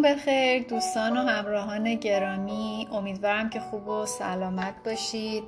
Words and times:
وقتتون 0.00 0.16
بخیر 0.16 0.62
دوستان 0.62 1.16
و 1.16 1.20
همراهان 1.20 1.94
گرامی 1.94 2.88
امیدوارم 2.92 3.50
که 3.50 3.60
خوب 3.60 3.88
و 3.88 4.06
سلامت 4.06 4.74
باشید. 4.84 5.44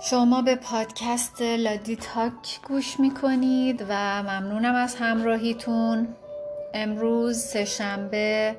شما 0.00 0.42
به 0.42 0.56
پادکست 0.56 1.42
لادی 1.42 1.96
تاک 1.96 2.60
گوش 2.68 3.00
می‌کنید 3.00 3.86
و 3.88 4.22
ممنونم 4.22 4.74
از 4.74 4.94
همراهیتون. 4.94 6.08
امروز 6.74 7.38
سهشنبه 7.38 8.56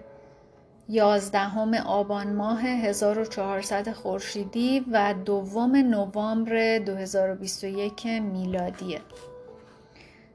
یازدهم 0.90 1.74
آبان 1.74 2.34
ماه 2.34 2.62
1400 2.62 3.92
خورشیدی 3.92 4.86
و 4.92 5.14
دوم 5.26 5.76
نوامبر 5.76 6.78
2021 6.78 8.06
میلادیه. 8.06 9.02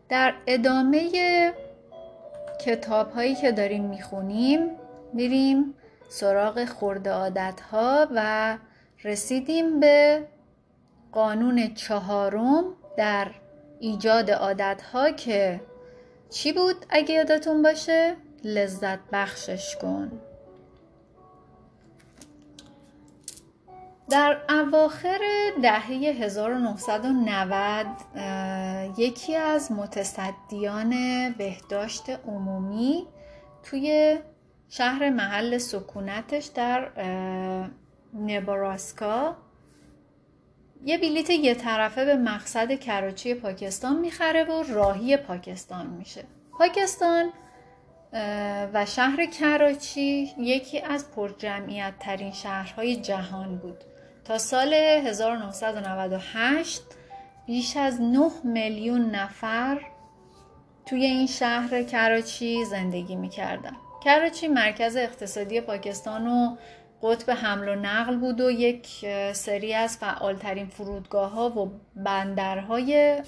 در 0.09 0.34
ادامه 0.46 1.10
کتاب 2.60 3.10
هایی 3.10 3.34
که 3.34 3.52
داریم 3.52 3.84
می‌خونیم 3.84 4.71
میریم 5.12 5.74
سراغ 6.09 6.65
خورده 6.65 7.10
عادت 7.10 7.60
ها 7.60 8.09
و 8.15 8.59
رسیدیم 9.04 9.80
به 9.80 10.26
قانون 11.12 11.74
چهارم 11.74 12.65
در 12.96 13.30
ایجاد 13.80 14.30
عادت 14.30 14.82
ها 14.82 15.10
که 15.10 15.60
چی 16.30 16.52
بود 16.52 16.87
اگه 16.90 17.15
یادتون 17.15 17.62
باشه؟ 17.62 18.16
لذت 18.45 18.99
بخشش 19.12 19.77
کن. 19.77 20.12
در 24.10 24.38
اواخر 24.49 25.18
دهه 25.62 25.90
1990 25.90 27.87
یکی 28.99 29.37
از 29.37 29.73
متصدیان 29.73 30.95
بهداشت 31.38 32.10
عمومی 32.10 33.07
توی 33.62 34.18
شهر 34.68 35.10
محل 35.10 35.59
سکونتش 35.59 36.45
در 36.45 36.90
نبراسکا 38.15 39.37
یه 40.84 40.99
بلیت 40.99 41.30
یه 41.30 41.54
طرفه 41.54 42.04
به 42.04 42.16
مقصد 42.16 42.73
کراچی 42.73 43.34
پاکستان 43.34 44.01
می‌خره 44.01 44.45
و 44.45 44.62
راهی 44.68 45.16
پاکستان 45.16 45.87
میشه. 45.87 46.24
پاکستان 46.59 47.32
و 48.73 48.87
شهر 48.87 49.27
کراچی 49.27 50.32
یکی 50.38 50.80
از 50.80 51.10
پرجمعیت 51.10 51.93
ترین 52.01 52.32
شهرهای 52.32 52.96
جهان 52.96 53.59
بود. 53.59 53.84
تا 54.27 54.38
سال 54.38 54.74
1998 54.74 56.82
بیش 57.46 57.77
از 57.77 58.01
9 58.01 58.30
میلیون 58.45 59.10
نفر 59.10 59.80
توی 60.87 61.05
این 61.05 61.27
شهر 61.27 61.83
کراچی 61.83 62.65
زندگی 62.65 63.16
می‌کردن. 63.16 63.77
کراچی 64.05 64.49
مرکز 64.49 64.97
اقتصادی 64.97 65.60
پاکستان 65.60 66.27
و 66.27 66.56
قطب 67.03 67.31
حمل 67.31 67.69
و 67.69 67.75
نقل 67.75 68.16
بود 68.16 68.41
و 68.41 68.50
یک 68.50 68.87
سری 69.33 69.75
از 69.75 69.97
فعالترین 69.97 70.67
فرودگاه 70.67 71.31
ها 71.31 71.50
و 71.50 71.73
بندرهای 71.97 73.23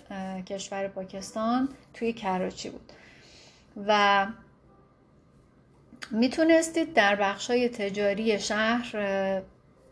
کشور 0.47 0.89
پاکستان 0.89 1.69
توی 1.95 2.13
کراچی 2.13 2.71
بود. 2.71 2.93
و 3.87 4.27
می‌تونستید 6.11 6.95
در 6.95 7.17
بخشای 7.17 7.69
تجاری 7.69 8.39
شهر 8.39 8.93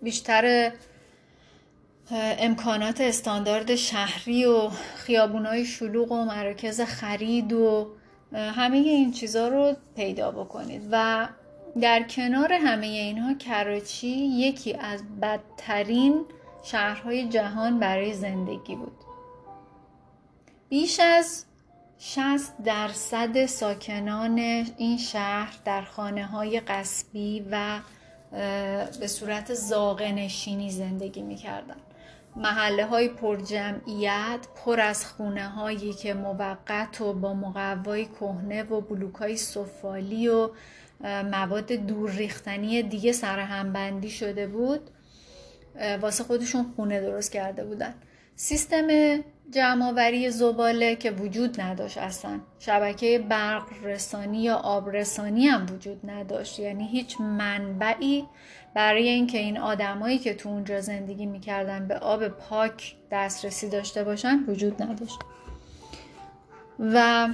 بیشتر 0.03 0.73
امکانات 2.11 3.01
استاندارد 3.01 3.75
شهری 3.75 4.45
و 4.45 4.69
خیابونای 4.97 5.65
شلوغ 5.65 6.13
و 6.13 6.25
مراکز 6.25 6.81
خرید 6.81 7.53
و 7.53 7.89
همه 8.33 8.77
این 8.77 9.13
چیزها 9.13 9.49
رو 9.49 9.77
پیدا 9.97 10.31
بکنید. 10.31 10.89
و 10.91 11.29
در 11.81 12.03
کنار 12.03 12.53
همه 12.53 12.87
اینها 12.87 13.35
کراچی 13.35 14.09
یکی 14.17 14.75
از 14.75 15.03
بدترین 15.23 16.25
شهرهای 16.63 17.29
جهان 17.29 17.79
برای 17.79 18.15
زندگی 18.15 18.77
بود. 18.77 18.97
بیش 20.69 21.01
از 21.01 21.45
60 21.99 22.63
درصد 22.65 23.47
ساکنان 23.47 24.39
این 24.79 24.99
شهر 24.99 25.55
در 25.65 25.83
خانه 25.83 26.27
های 26.27 26.61
قصبی 26.61 27.47
و 27.51 27.81
به 29.01 29.07
صورت 29.07 29.55
زاغه 29.55 30.13
نشینی 30.13 30.71
زندگی 30.71 31.23
می‌کردن 31.23 31.77
محله 32.37 32.87
های 32.87 33.09
پر 33.09 33.37
جمعیت 33.37 34.39
پر 34.65 34.81
از 34.81 35.07
خونه 35.07 35.49
هایی 35.49 35.93
که 35.93 36.15
موقت 36.15 37.01
و 37.01 37.13
با 37.13 37.35
مقوای 37.35 38.05
کهنه 38.05 38.63
و 38.63 38.81
بلوک 38.81 39.15
های 39.15 39.37
سفالی 39.37 40.29
و 40.29 40.51
مواد 41.05 41.73
دور 41.73 42.11
ریختنی 42.11 42.83
دیگه 42.83 43.13
سرهم 43.13 43.73
بندی 43.73 44.11
شده 44.11 44.47
بود 44.47 44.91
واسه 46.01 46.25
خودشون 46.25 46.73
خونه 46.77 47.01
درست 47.01 47.33
کرده 47.33 47.65
بودن. 47.65 47.95
سیستم 48.37 48.87
جمعآوری 49.51 50.31
زباله 50.31 50.97
که 50.97 51.11
وجود 51.11 51.61
نداشت 51.61 51.99
اصلا. 51.99 52.41
شبکه 52.59 53.19
برق 53.19 53.67
رسانی 53.83 54.43
یا 54.43 54.57
آب 54.57 54.91
رسانی 54.91 55.47
هم 55.47 55.67
وجود 55.75 56.11
نداشت. 56.11 56.59
یعنی 56.59 56.89
هیچ 56.89 57.21
منبعی 57.21 58.25
برای 58.77 59.09
اینکه 59.09 59.39
این 59.39 59.59
آدمایی 59.59 60.19
که 60.19 60.35
تو 60.35 60.49
اونجا 60.49 60.81
زندگی 60.81 61.27
می‌کردن 61.27 61.89
به 61.89 61.99
آب 61.99 62.29
پاک 62.29 62.95
دسترسی 63.11 63.69
داشته 63.69 64.05
باشن 64.05 64.45
وجود 64.49 64.83
نداشت. 64.83 65.19
و 66.79 67.29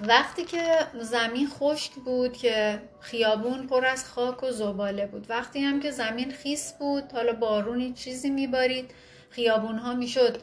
وقتی 0.00 0.44
که 0.44 0.62
زمین 1.00 1.48
خشک 1.48 1.92
بود 1.92 2.32
که 2.32 2.82
خیابون 3.00 3.66
پر 3.66 3.86
از 3.86 4.04
خاک 4.04 4.42
و 4.42 4.50
زباله 4.50 5.06
بود. 5.06 5.26
وقتی 5.30 5.60
هم 5.60 5.80
که 5.80 5.90
زمین 5.90 6.30
خیس 6.30 6.72
بود 6.72 7.12
حالا 7.12 7.32
بارونی 7.32 7.92
چیزی 7.92 8.30
میبارید. 8.30 8.90
خیابون 9.30 9.78
ها 9.78 9.94
می‌شد 9.94 10.42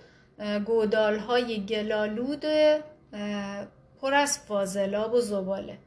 گودال 0.65 1.19
های 1.19 1.65
گلالود 1.65 2.45
پر 4.01 4.13
از 4.13 4.39
فاضلاب 4.39 5.13
و 5.13 5.21
زباله. 5.21 5.77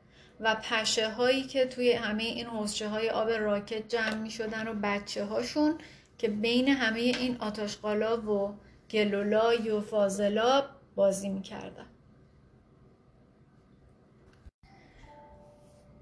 و 0.40 0.56
پشه 0.62 1.10
هایی 1.10 1.42
که 1.42 1.66
توی 1.66 1.92
همه 1.92 2.22
این 2.22 2.46
حوزچه 2.46 2.88
های 2.88 3.10
آب 3.10 3.30
راکت 3.30 3.88
جمع 3.88 4.14
می 4.14 4.30
شدن 4.30 4.68
و 4.68 4.74
بچه 4.82 5.24
هاشون 5.24 5.78
که 6.18 6.28
بین 6.28 6.68
همه 6.68 7.00
این 7.00 7.36
آتاشقالا 7.40 8.20
و 8.20 8.54
گلولای 8.90 9.70
و 9.70 9.80
فاضلاب 9.80 10.64
بازی 10.94 11.28
می 11.28 11.42
کردن. 11.42 11.86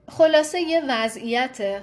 خلاصه 0.09 0.61
یه 0.61 0.83
وضعیت 0.89 1.83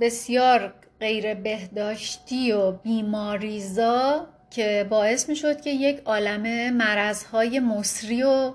بسیار 0.00 0.74
غیر 1.00 1.34
بهداشتی 1.34 2.52
و 2.52 2.72
بیماریزا 2.72 4.26
که 4.50 4.86
باعث 4.90 5.28
می 5.28 5.36
شد 5.36 5.60
که 5.60 5.70
یک 5.70 6.02
عالمه 6.04 6.70
مرزهای 6.70 7.60
مصری 7.60 8.22
و 8.22 8.54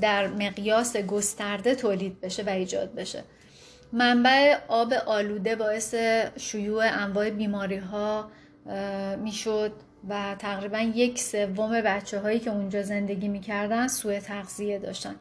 در 0.00 0.26
مقیاس 0.26 0.96
گسترده 0.96 1.74
تولید 1.74 2.20
بشه 2.20 2.42
و 2.42 2.48
ایجاد 2.48 2.94
بشه. 2.94 3.24
منبع 3.92 4.56
آب 4.68 4.92
آلوده 4.92 5.56
باعث 5.56 5.94
شیوع 6.36 6.84
انواع 7.02 7.30
بیماری 7.30 7.76
ها 7.76 8.30
می‌شد 9.16 9.72
و 10.08 10.36
تقریبا 10.38 10.78
یک 10.78 11.18
سوم 11.18 11.80
بچه 11.80 12.20
هایی 12.20 12.38
که 12.38 12.50
اونجا 12.50 12.82
زندگی 12.82 13.28
می‌کردن 13.28 13.88
سوء 13.88 14.20
تغذیه 14.20 14.78
داشتن. 14.78 15.14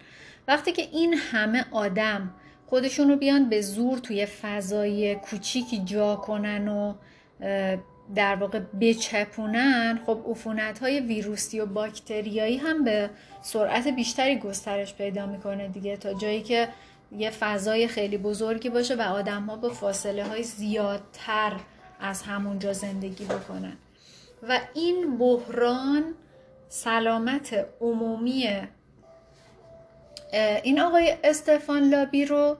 وقتی 0.48 0.72
که 0.72 0.82
این 0.82 1.14
همه 1.14 1.66
آدم 1.72 2.34
خودشون 2.66 3.10
رو 3.10 3.16
بیان 3.16 3.50
به 3.50 3.62
زور 3.62 3.98
توی 3.98 4.26
فضای 4.26 5.16
کوچیکی 5.16 5.84
جا 5.86 6.16
کنن 6.16 6.68
و 6.68 6.94
در 8.16 8.36
واقع 8.36 8.60
بچپونن 8.60 10.00
خب 10.06 10.20
عفونت 10.30 10.80
های 10.80 11.00
ویروسی 11.00 11.60
و 11.60 11.66
باکتریایی 11.66 12.58
هم 12.58 12.84
به 12.84 13.10
سرعت 13.42 13.88
بیشتری 13.88 14.36
گسترش 14.40 14.94
پیدا 14.94 15.26
می‌کنه 15.26 15.68
دیگه. 15.68 15.98
تا 15.98 16.14
جایی 16.14 16.42
که 16.42 16.68
یه 17.12 17.30
فضای 17.30 17.88
خیلی 17.88 18.18
بزرگی 18.18 18.70
باشه 18.70 18.96
و 18.96 19.02
آدم 19.02 19.44
ها 19.44 19.56
با 19.56 19.70
فاصله 19.70 20.24
های 20.24 20.44
زیادتر 20.44 21.54
از 22.00 22.22
همونجا 22.22 22.74
زندگی 22.74 23.26
بکنن. 23.26 23.78
و 24.50 24.60
این 24.74 25.18
بحران 25.18 26.04
سلامت 26.70 27.66
عمومی 27.82 28.50
این 30.64 30.80
آقای 30.80 31.18
استفان 31.24 31.90
لابی 31.90 32.26
رو 32.26 32.58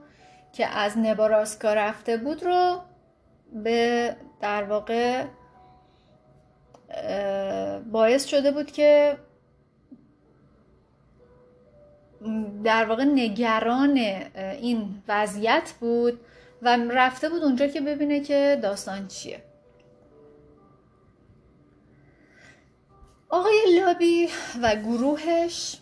که 0.52 0.66
از 0.66 0.98
نباراسکا 0.98 1.74
رفته 1.74 2.16
بود 2.16 2.42
رو 2.42 2.80
به 3.52 4.16
در 4.40 4.62
واقع 4.62 5.24
باعث 7.92 8.26
شده 8.26 8.50
بود 8.50 8.72
که 8.72 9.18
در 12.64 12.84
واقع 12.84 13.04
نگران 13.04 13.96
این 14.36 15.02
وضعیت 15.08 15.74
بود 15.80 16.20
و 16.62 16.76
رفته 16.76 17.28
بود 17.28 17.42
اونجا 17.42 17.66
که 17.66 17.80
ببینه 17.80 18.20
که 18.20 18.58
داستان 18.62 19.08
چیه. 19.08 19.42
آقای 23.28 23.56
لابی 23.76 24.28
و 24.62 24.76
گروهش 24.76 25.76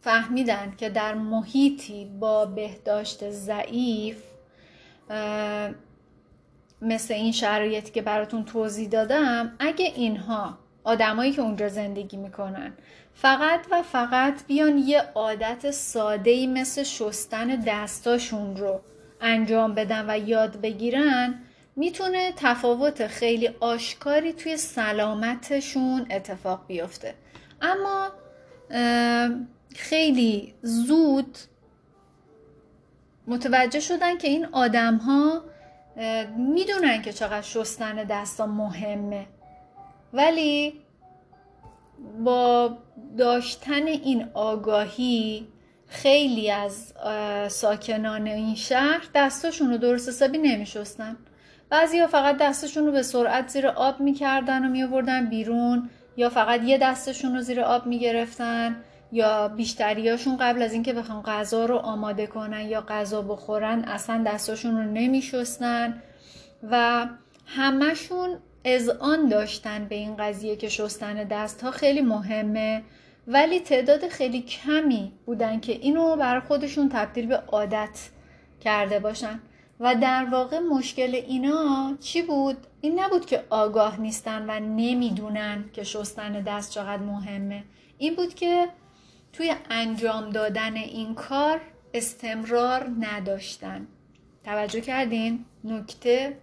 فهمیدن 0.00 0.74
که 0.78 0.88
در 0.88 1.14
محیطی 1.14 2.04
با 2.04 2.46
بهداشت 2.46 3.30
ضعیف 3.30 4.22
مثل 6.82 7.14
این 7.14 7.32
شرایطی 7.32 7.92
که 7.92 8.02
براتون 8.02 8.44
توضیح 8.44 8.88
دادم 8.88 9.52
اگه 9.58 9.84
اینها 9.84 10.58
آدمایی 10.84 11.32
که 11.32 11.42
اونجا 11.42 11.68
زندگی 11.68 12.16
می‌کنن 12.16 12.72
فقط 13.14 13.60
و 13.70 13.82
فقط 13.82 14.46
بیان 14.46 14.78
یه 14.78 15.02
عادت 15.14 15.70
ساده 15.70 16.30
ای 16.30 16.46
مثل 16.46 16.82
شستن 16.82 17.46
دستاشون 17.66 18.56
رو 18.56 18.80
انجام 19.20 19.74
بدن 19.74 20.04
و 20.10 20.28
یاد 20.28 20.60
بگیرن 20.60 21.34
می‌تونه 21.76 22.32
تفاوت 22.36 23.06
خیلی 23.06 23.50
آشکاری 23.60 24.32
توی 24.32 24.56
سلامتشون 24.56 26.06
اتفاق 26.10 26.64
بیفته. 26.66 27.14
اما 27.62 28.08
خیلی 29.76 30.54
زود 30.62 31.38
متوجه 33.26 33.80
شدن 33.80 34.18
که 34.18 34.28
این 34.28 34.46
آدم 34.52 34.96
ها 34.96 35.42
می‌دونن 36.36 37.02
که 37.02 37.12
چقدر 37.12 37.42
شستن 37.42 37.94
دستا 37.94 38.46
مهمه. 38.46 39.26
ولی 40.12 40.80
با 42.24 42.78
داشتن 43.18 43.86
این 43.86 44.28
آگاهی 44.34 45.48
خیلی 45.86 46.50
از 46.50 46.94
ساکنان 47.48 48.26
این 48.26 48.54
شهر 48.54 49.02
دستاشون 49.14 49.70
رو 49.70 49.78
درست 49.78 50.08
حسابی 50.08 50.38
نمیشستن. 50.38 51.16
بعضی 51.70 51.98
ها 51.98 52.06
فقط 52.06 52.36
دستشون 52.36 52.86
رو 52.86 52.92
به 52.92 53.02
سرعت 53.02 53.48
زیر 53.48 53.66
آب 53.66 54.00
می‌کردن 54.00 54.64
و 54.64 54.68
میابردن 54.68 55.26
بیرون 55.26 55.90
یا 56.16 56.30
فقط 56.30 56.62
یه 56.62 56.78
دستشون 56.78 57.34
رو 57.34 57.40
زیر 57.40 57.60
آب 57.60 57.86
می‌گرفتن. 57.86 58.76
یا 59.12 59.48
بیشتریاشون 59.48 60.36
قبل 60.36 60.62
از 60.62 60.72
اینکه 60.72 60.92
بخوان 60.92 61.22
غذا 61.22 61.66
رو 61.66 61.76
آماده 61.76 62.26
کنن 62.26 62.68
یا 62.68 62.80
غذا 62.80 63.22
بخورن 63.22 63.84
اصلا 63.84 64.24
دستاشون 64.26 64.76
رو 64.76 64.82
نمیشستن 64.82 66.02
و 66.70 67.06
همشون 67.46 68.38
اذعان 68.64 69.28
داشتن 69.28 69.84
به 69.84 69.94
این 69.94 70.16
قضیه 70.16 70.56
که 70.56 70.68
شستن 70.68 71.14
دست 71.24 71.62
ها 71.62 71.70
خیلی 71.70 72.00
مهمه. 72.00 72.82
ولی 73.26 73.60
تعداد 73.60 74.08
خیلی 74.08 74.42
کمی 74.42 75.12
بودن 75.26 75.60
که 75.60 75.72
اینو 75.72 76.16
بر 76.16 76.40
خودشون 76.40 76.88
تبدیل 76.88 77.26
به 77.26 77.36
عادت 77.36 78.08
کرده 78.60 78.98
باشن. 78.98 79.40
و 79.80 79.94
در 79.94 80.26
واقع 80.30 80.58
مشکل 80.58 81.14
اینا 81.14 81.96
چی 82.00 82.22
بود؟ 82.22 82.56
این 82.80 83.00
نبود 83.00 83.26
که 83.26 83.44
آگاه 83.50 84.00
نیستن 84.00 84.50
و 84.50 84.60
نمی‌دونن 84.60 85.64
که 85.72 85.84
شستن 85.84 86.32
دست 86.32 86.70
چقدر 86.70 87.02
مهمه. 87.02 87.64
این 87.98 88.14
بود 88.14 88.34
که 88.34 88.68
توی 89.38 89.54
انجام 89.70 90.30
دادن 90.30 90.76
این 90.76 91.14
کار 91.14 91.60
استمرار 91.94 92.90
نداشتن. 93.00 93.86
توجه 94.44 94.80
کردین؟ 94.80 95.44
نکته 95.64 96.38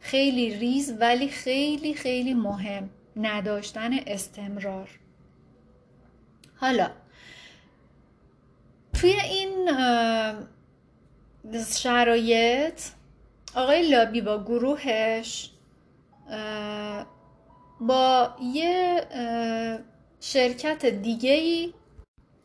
خیلی 0.00 0.54
ریز 0.54 0.94
ولی 1.00 1.28
خیلی 1.28 1.94
خیلی 1.94 2.34
مهم. 2.34 2.90
نداشتن 3.16 3.90
استمرار. 4.06 4.88
حالا 6.56 6.90
توی 8.92 9.12
این 9.12 9.70
شرایط 11.70 12.80
آقای 13.54 13.90
لابی 13.90 14.20
با 14.20 14.44
گروهش 14.44 15.50
با 17.80 18.36
یه 18.42 19.06
شرکت 20.20 20.86
دیگهی 20.86 21.74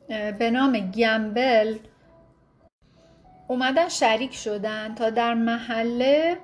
به 0.09 0.51
نام 0.51 0.91
گمبل 0.91 1.77
اومدن 3.47 3.89
شریک 3.89 4.35
شدن 4.35 4.95
تا 4.95 5.09
در 5.09 5.33
محله 5.33 6.37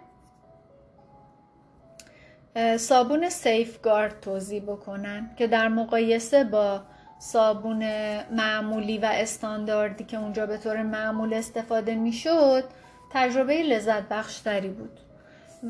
صابون 2.77 3.29
سیفگارد 3.29 4.19
توضیح 4.19 4.63
بکنن 4.63 5.29
که 5.37 5.47
در 5.47 5.67
مقایسه 5.67 6.43
با 6.43 6.81
صابون 7.19 7.83
معمولی 8.31 8.97
و 8.97 9.05
استانداردی 9.05 10.03
که 10.03 10.17
اونجا 10.17 10.45
به 10.45 10.57
طور 10.57 10.83
معمول 10.83 11.33
استفاده 11.33 11.95
می‌شد 11.95 12.63
تجربه 13.11 13.63
لذت 13.63 14.09
بخشتری 14.09 14.69
بود. 14.69 14.99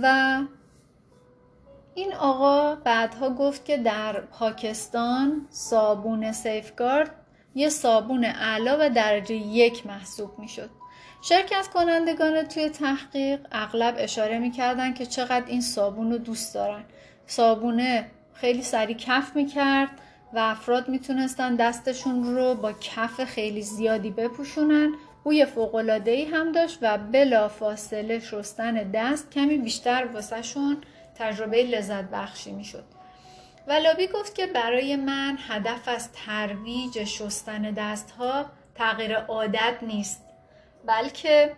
و 0.02 0.40
این 1.96 2.14
آقا 2.14 2.76
بعدها 2.76 3.30
گفت 3.30 3.66
که 3.66 3.78
در 3.78 4.22
پاکستان 4.22 5.48
صابون 5.50 6.32
سیفگارد 6.32 7.25
یه 7.56 7.70
صابون 7.70 8.26
اعلا 8.26 8.78
و 8.80 8.90
درجه 8.90 9.36
یک 9.36 9.86
محسوب 9.86 10.40
می‌شد. 10.40 10.70
شرکت 11.22 11.68
کنندگان 11.68 12.44
توی 12.44 12.70
تحقیق 12.70 13.40
اغلب 13.52 13.96
اشاره 13.98 14.40
می‌کردن 14.40 14.94
که 14.94 15.06
چقدر 15.06 15.46
این 15.48 15.62
صابون 15.62 16.12
رو 16.12 16.18
دوست 16.18 16.54
دارن. 16.54 16.84
صابونه 17.28 18.12
خیلی 18.34 18.62
سریع 18.62 18.98
کف 18.98 19.36
می‌کرد 19.36 19.90
و 20.34 20.40
افراد 20.40 20.90
می‌تونستن 20.90 21.56
دستشون 21.56 22.36
رو 22.36 22.56
با 22.56 22.72
کف 22.72 23.24
خیلی 23.24 23.62
زیادی 23.62 24.10
بپوشونن. 24.10 24.94
بوی 25.24 25.46
فوقلادهی 25.46 26.26
هم 26.26 26.52
داشت 26.52 26.80
و 26.82 26.98
بلا 26.98 27.48
فاصله 27.48 28.20
شستن 28.20 28.74
دست 28.92 29.32
کمی 29.32 29.58
بیشتر 29.58 30.08
واسهشون 30.14 30.78
تجربه 31.16 31.64
لذت 31.64 32.10
بخشی 32.10 32.52
می‌شد. 32.52 32.84
ولابی 33.68 34.08
گفت 34.08 34.36
که 34.36 34.48
برای 34.48 34.96
من 34.96 35.38
هدف 35.48 35.88
از 35.88 36.12
ترویج 36.12 37.04
شستن 37.04 37.62
دست 37.62 38.12
ها 38.12 38.46
تغییر 38.76 39.18
عادت 39.18 39.78
نیست 39.82 40.22
بلکه 40.86 41.56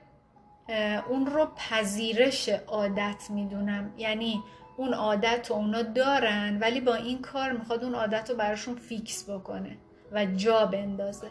اون 1.09 1.25
رو 1.25 1.45
پذیرش 1.45 2.49
عادت 2.49 3.23
می‌دونم. 3.29 3.93
یعنی 3.97 4.43
اون 4.77 4.93
عادت 4.93 5.47
رو 5.49 5.55
اونا 5.55 5.81
دارن 5.81 6.57
ولی 6.61 6.81
با 6.81 6.95
این 6.95 7.21
کار 7.21 7.51
می‌خواد 7.51 7.83
اون 7.83 7.95
عادت 7.95 8.29
رو 8.29 8.35
براشون 8.35 8.75
فیکس 8.75 9.29
بکنه 9.29 9.77
و 10.11 10.25
جا 10.25 10.65
بندازه. 10.65 11.27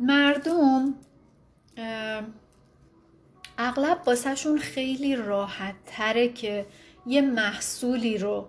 مردم 0.00 0.94
اغلب 3.62 4.04
باسهشون 4.04 4.58
خیلی 4.58 5.16
راحت 5.16 5.74
تره 5.86 6.28
که 6.28 6.66
یه 7.06 7.20
محصولی 7.20 8.18
رو 8.18 8.48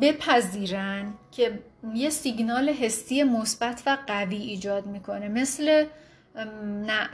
بپذیرن 0.00 1.14
که 1.32 1.58
یه 1.94 2.10
سیگنال 2.10 2.68
حسی 2.68 3.22
مثبت 3.22 3.82
و 3.86 3.98
قوی 4.06 4.36
ایجاد 4.36 4.86
می‌کنه 4.86 5.28
مثل 5.28 5.84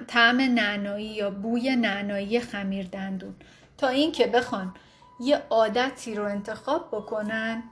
طعم 0.09 0.41
نعنایی 0.41 1.07
یا 1.07 1.31
بوی 1.31 1.77
نعنایی 1.77 2.41
خمیر 2.41 2.87
دندون. 2.87 3.35
تا 3.79 3.89
اینکه 3.89 4.27
بخوان 4.27 4.75
یه 5.21 5.43
عادتی 5.51 6.15
رو 6.15 6.25
انتخاب 6.25 6.89
بکنن 6.93 7.63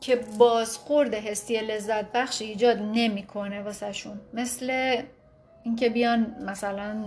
که 0.00 0.16
بازخورد 0.16 1.14
حسی 1.14 1.60
لذت 1.60 2.12
بخش 2.12 2.42
ایجاد 2.42 2.78
نمی‌کنه 2.78 3.62
واسهشون. 3.62 4.20
مثل 4.34 4.96
اینکه 5.64 5.88
بیان 5.88 6.36
مثلا 6.46 7.04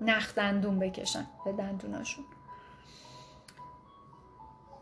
نخ 0.00 0.34
دندون 0.34 0.78
بکشن 0.78 1.26
به 1.44 1.52
دندوناشون. 1.52 2.24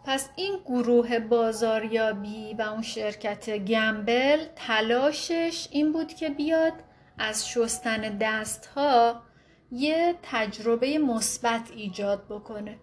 پس 0.05 0.31
این 0.37 0.59
گروه 0.67 1.19
بازاریابی 1.19 2.55
و 2.55 2.63
اون 2.63 2.83
شرکت 2.83 3.51
گمبل 3.51 4.47
تلاشش 4.57 5.69
این 5.71 5.93
بود 5.93 6.15
که 6.15 6.29
بیاد 6.29 6.73
از 7.19 7.49
شستن 7.49 8.19
دست 8.21 8.67
ها 8.67 9.23
یه 9.73 10.15
تجربه 10.23 10.99
مثبت 10.99 11.71
ایجاد 11.71 12.27
بکنه. 12.29 12.79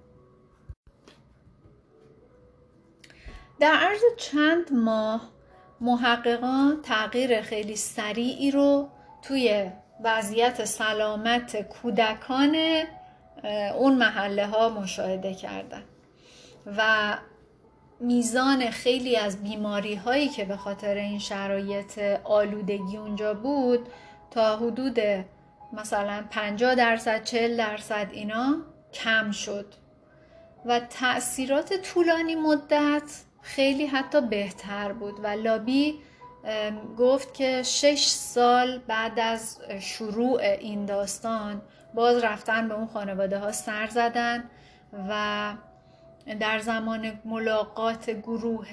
در 3.60 3.74
عرض 3.74 4.02
چند 4.18 4.74
ماه 4.74 5.32
محققان 5.82 6.82
تغییر 6.82 7.42
خیلی 7.42 7.76
سریعی 7.76 8.52
رو 8.52 8.90
توی 9.22 9.72
وضعیت 10.04 10.66
سلامت 10.66 11.62
کودکان 11.62 12.58
اون 13.78 13.96
محله 13.96 14.48
ها 14.48 14.70
مشاهده 14.70 15.34
کردن. 15.34 15.84
و 16.78 17.14
میزان 18.00 18.70
خیلی 18.70 19.18
از 19.18 19.44
بیماری 19.44 19.96
هایی 19.96 20.30
که 20.30 20.46
به 20.46 20.58
خاطر 20.58 20.96
این 20.96 21.20
شرایط 21.20 22.00
آلودگی 22.24 22.98
اونجا 22.98 23.34
بود 23.34 23.88
تا 24.32 24.58
حدود 24.58 25.00
مثلا 25.74 26.24
50 26.32 26.76
درصد 26.76 27.24
40 27.24 27.58
درصد 27.58 28.08
اینا 28.12 28.58
کم 28.94 29.32
شد. 29.32 29.74
و 30.66 30.80
تاثیرات 30.80 31.74
طولانی 31.74 32.36
مدت 32.36 33.24
خیلی 33.42 33.86
حتی 33.86 34.22
بهتر 34.22 34.94
بود. 34.94 35.14
و 35.24 35.28
لابی 35.28 36.00
گفت 36.98 37.34
که 37.34 37.64
شش 37.64 38.06
سال 38.08 38.78
بعد 38.88 39.20
از 39.20 39.60
شروع 39.80 40.42
این 40.42 40.86
داستان 40.86 41.62
باز 41.94 42.24
رفتن 42.24 42.68
به 42.68 42.74
اون 42.74 42.88
خانواده 42.88 43.40
ها 43.40 43.52
سر 43.52 43.88
زدن 43.88 44.44
و 45.10 45.54
در 46.40 46.60
زمان 46.60 47.20
ملاقات 47.26 48.10
گروه 48.10 48.68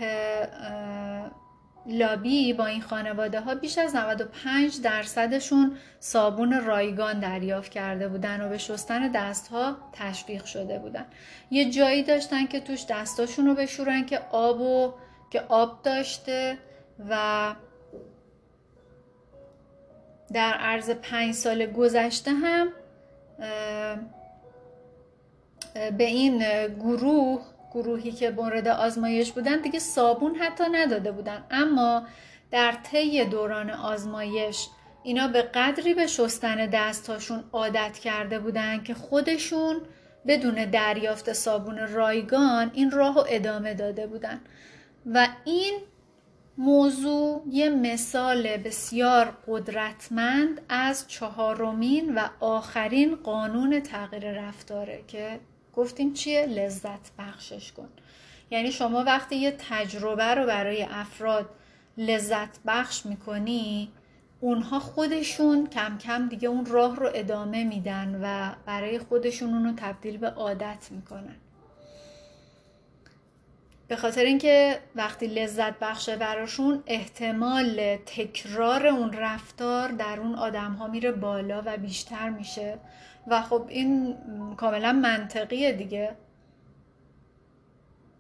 لابی 1.87 2.53
با 2.53 2.67
این 2.67 2.83
خانواده 2.83 3.41
ها 3.41 3.55
بیش 3.55 3.79
از 3.79 3.97
95 3.97 4.81
درصدشون 4.81 5.77
صابون 6.01 6.65
رایگان 6.65 7.21
دریافت 7.21 7.71
کرده 7.71 8.09
بودن 8.09 8.47
و 8.47 8.49
به 8.49 8.59
شستن 8.59 9.09
دست 9.09 9.49
ها 9.49 9.77
تشویق 9.93 10.45
شده 10.45 10.79
بودن. 10.79 11.05
یه 11.51 11.71
جایی 11.71 12.03
داشتن 12.03 12.47
که 12.47 12.61
توش 12.61 12.85
دستاشون 12.89 13.47
رو 13.47 13.55
بشورن 13.55 14.07
که 14.07 14.21
آب 14.31 14.61
و 14.61 14.95
که 15.31 15.41
آب 15.41 15.83
داشته 15.83 16.59
و 17.09 17.55
در 20.33 20.53
عرض 20.53 20.91
پنج 20.91 21.35
سال 21.35 21.67
گذشته 21.67 22.31
هم 22.31 22.69
به 25.99 26.05
این 26.05 26.39
گروه 26.67 27.43
گروهی 27.73 28.13
که 28.13 28.31
مورد 28.31 28.69
آزمایش 28.69 29.33
بودن 29.33 29.57
دیگه 29.61 29.79
صابون 29.79 30.35
حتی 30.35 30.65
نداده 30.73 31.13
بودن. 31.13 31.45
اما 31.51 32.03
در 32.51 32.73
طی 32.83 33.25
دوران 33.25 33.71
آزمایش 33.71 34.69
اینا 35.03 35.29
به 35.29 35.43
قدری 35.43 35.95
به 35.95 36.07
شستن 36.07 36.67
دستاشون 36.67 37.45
عادت 37.53 37.99
کرده 37.99 38.39
بودن 38.39 38.83
که 38.83 38.95
خودشون 38.95 39.81
بدون 40.27 40.65
دریافت 40.65 41.33
صابون 41.33 41.79
رایگان 41.79 42.71
این 42.75 42.91
راه 42.91 43.15
رو 43.15 43.25
ادامه 43.29 43.75
داده 43.75 44.07
بودن. 44.07 44.41
و 45.07 45.29
این 45.45 45.81
موضوع 46.59 47.43
یه 47.51 47.71
مثال 47.71 48.57
بسیار 48.57 49.37
قدرتمند 49.49 50.61
از 50.69 51.09
چهارمین 51.09 52.15
و 52.15 52.29
آخرین 52.41 53.17
قانون 53.17 53.81
تغییر 53.81 54.33
رفتاره 54.33 55.05
که 55.09 55.41
گفتیم 55.75 56.13
چیه؟ 56.13 56.47
لذت 56.47 57.11
بخشش 57.19 57.73
کن. 57.73 57.89
یعنی 58.51 58.73
شما 58.73 59.05
وقتی 59.05 59.37
یه 59.37 59.57
تجربه 59.59 60.35
رو 60.35 60.47
برای 60.47 60.83
افراد 60.83 61.51
لذت 61.99 62.59
بخش 62.67 63.07
می‌کنی 63.07 63.93
اونها 64.41 64.79
خودشون 64.79 65.67
کم 65.67 65.99
کم 65.99 66.29
دیگه 66.29 66.49
اون 66.49 66.67
راه 66.67 66.97
رو 66.97 67.11
ادامه 67.15 67.65
میدن 67.65 68.21
و 68.23 68.55
برای 68.67 68.99
خودشون 68.99 69.55
اونو 69.55 69.73
تبدیل 69.77 70.17
به 70.17 70.31
عادت 70.31 70.89
می‌کنن. 70.91 71.37
به 73.93 73.97
خاطر 73.97 74.25
اینکه 74.25 74.79
وقتی 74.95 75.27
لذت 75.27 75.79
بخشه 75.79 76.17
براشون 76.17 76.83
احتمال 76.87 77.97
تکرار 77.97 78.87
اون 78.87 79.13
رفتار 79.13 79.89
در 79.89 80.21
اون 80.21 80.35
آدم 80.35 80.73
ها 80.73 80.89
میره 80.89 81.13
بالا 81.13 81.63
و 81.67 81.77
بیشتر 81.77 82.31
میشه. 82.31 82.79
و 83.27 83.43
خب 83.43 83.65
این 83.69 84.17
کاملا 84.57 84.93
منطقیه 84.93 85.73
دیگه 85.73 86.17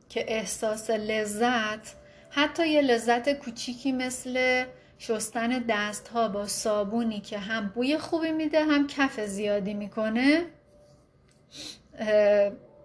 که 0.09 0.25
احساس 0.29 0.91
لذت 0.91 1.95
حتی 2.31 2.69
یه 2.69 2.81
لذت 2.81 3.33
کوچیکی 3.33 3.93
مثل 3.93 4.65
شستن 4.99 5.65
دست 5.69 6.09
ها 6.09 6.29
با 6.29 6.47
صابونی 6.47 7.21
که 7.21 7.39
هم 7.39 7.73
بوی 7.75 7.99
خوبی 7.99 8.33
میده 8.33 8.65
هم 8.65 8.87
کف 8.87 9.21
زیادی 9.21 9.75
می‌کنه 9.75 10.47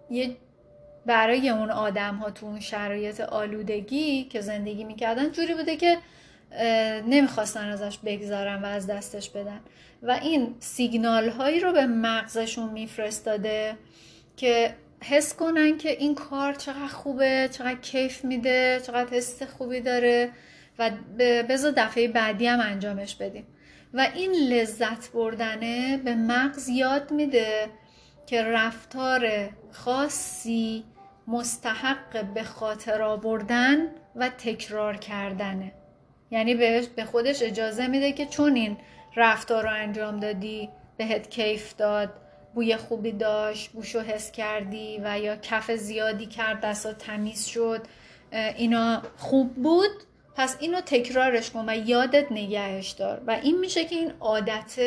یه 0.10 0.38
برای 1.08 1.50
اون 1.50 1.72
آدم 1.72 2.16
ها 2.16 2.32
تو 2.32 2.46
اون 2.46 2.60
شرایط 2.60 3.20
آلودگی 3.20 4.24
که 4.24 4.42
زندگی 4.42 4.84
می‌کردن 4.84 5.32
جوری 5.32 5.54
بوده 5.54 5.76
که 5.76 5.98
نمی‌خواستن 7.08 7.68
ازش 7.68 7.98
بگذارن 8.06 8.62
و 8.62 8.66
از 8.66 8.88
دستش 8.88 9.30
بدن. 9.30 9.60
و 10.04 10.12
این 10.12 10.56
سیگنال 10.60 11.30
هایی 11.30 11.60
رو 11.60 11.74
به 11.74 11.86
مغزشون 11.86 12.70
میفرستاده 12.70 13.78
که 14.38 14.76
حس 15.04 15.36
کنن 15.36 15.78
که 15.78 15.90
این 15.90 16.16
کار 16.16 16.54
چقدر 16.54 16.88
خوبه 16.88 17.50
چقدر 17.52 17.76
کیف 17.76 18.26
میده 18.26 18.82
چقدر 18.88 19.10
حس 19.10 19.44
خوبی 19.44 19.82
داره 19.82 20.30
و 20.80 20.92
بذار 21.20 21.74
دفعه 21.78 22.08
بعدی 22.08 22.48
هم 22.48 22.60
انجامش 22.60 23.16
بدیم. 23.16 23.48
و 23.94 24.08
این 24.16 24.32
لذت 24.32 25.12
بردنه 25.12 25.98
به 25.98 26.16
مغز 26.16 26.70
یاد 26.70 27.12
میده 27.12 27.70
که 28.26 28.44
رفتار 28.44 29.50
خاصی 29.72 30.84
مستحق 31.28 32.26
به 32.34 32.44
خاطر 32.44 33.02
آوردن 33.02 33.78
و 34.16 34.30
تکرار 34.30 34.98
کردنه 34.98 35.72
یعنی 36.32 36.56
به 36.96 37.06
خودش 37.12 37.42
اجازه 37.42 37.88
میده 37.88 38.12
که 38.12 38.26
چون 38.26 38.56
این 38.56 38.78
رفتار 39.16 39.64
رو 39.64 39.70
انجام 39.74 40.20
دادی 40.20 40.70
بهت 40.98 41.30
کیف 41.30 41.76
داد 41.76 42.10
بوی 42.54 42.78
خوبی 42.78 43.12
داشت 43.12 43.72
بوشو 43.72 44.00
حس 44.00 44.32
کردی 44.32 45.00
و 45.04 45.20
یا 45.20 45.36
کف 45.36 45.72
زیادی 45.72 46.26
کرد 46.26 46.62
دستا 46.62 46.94
تمیز 46.94 47.46
شد 47.46 47.88
اینا 48.32 49.02
خوب 49.18 49.56
بود 49.56 50.04
پس 50.36 50.58
اینو 50.60 50.82
تکرارش 50.82 51.52
کن 51.52 51.70
و 51.70 51.76
یادت 51.76 52.32
نگهش 52.32 52.92
دار. 52.92 53.22
و 53.28 53.32
این 53.32 53.60
میشه 53.60 53.86
که 53.86 53.96
این 53.96 54.14
عادت 54.20 54.80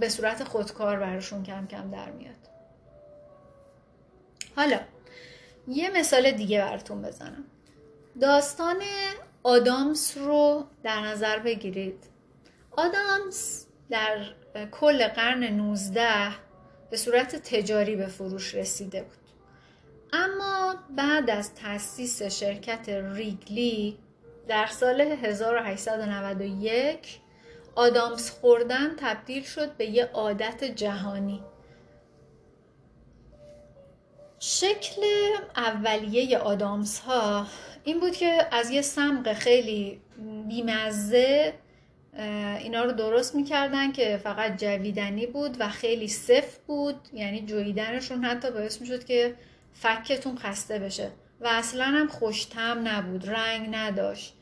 به 0.00 0.08
صورت 0.08 0.44
خودکار 0.44 0.98
براشون 0.98 1.42
کم 1.42 1.66
کم 1.66 1.90
در 1.90 2.10
میاد. 2.10 2.34
حالا 4.56 4.80
یه 5.70 5.90
مثال 5.90 6.30
دیگه 6.30 6.60
براتون 6.60 7.02
بزنم. 7.02 7.44
داستان 8.20 8.76
آدامس 9.42 10.18
رو 10.18 10.64
در 10.82 11.00
نظر 11.00 11.38
بگیرید. 11.38 12.04
آدامس 12.70 13.66
در 13.90 14.24
کل 14.70 15.08
قرن 15.08 15.44
19 15.44 16.08
به 16.90 16.96
صورت 16.96 17.36
تجاری 17.36 17.96
به 17.96 18.06
فروش 18.06 18.54
رسیده 18.54 19.02
بود. 19.02 19.16
اما 20.12 20.74
بعد 20.96 21.30
از 21.30 21.54
تأسیس 21.54 22.22
شرکت 22.22 22.88
ریگلی 22.88 23.98
در 24.48 24.66
سال 24.66 25.00
1891 25.00 27.20
آدامس 27.74 28.30
خوردن 28.30 28.96
تبدیل 28.96 29.42
شد 29.42 29.76
به 29.76 29.86
یه 29.86 30.04
عادت 30.04 30.64
جهانی. 30.64 31.42
شکل 34.42 35.02
اولیه 35.56 36.38
آدامس 36.38 37.00
ها 37.00 37.46
این 37.84 38.00
بود 38.00 38.16
که 38.16 38.46
از 38.50 38.70
یه 38.70 38.82
سمق 38.82 39.32
خیلی 39.32 40.00
بیمزه 40.48 41.54
اینا 42.58 42.84
رو 42.84 42.92
درست 42.92 43.34
می‌کردن 43.34 43.92
که 43.92 44.20
فقط 44.22 44.56
جویدنی 44.56 45.26
بود 45.26 45.56
و 45.60 45.68
خیلی 45.68 46.08
سفت 46.08 46.60
بود 46.66 46.94
یعنی 47.12 47.46
جویدنشون 47.46 48.24
حتی 48.24 48.50
باعث 48.50 48.80
می‌شد 48.80 49.04
که 49.04 49.34
فکتون 49.72 50.38
خسته 50.38 50.78
بشه 50.78 51.10
و 51.40 51.46
اصلا 51.50 51.84
هم 51.84 52.08
خوشتم 52.08 52.88
نبود 52.88 53.28
رنگ 53.28 53.68
نداشت. 53.70 54.34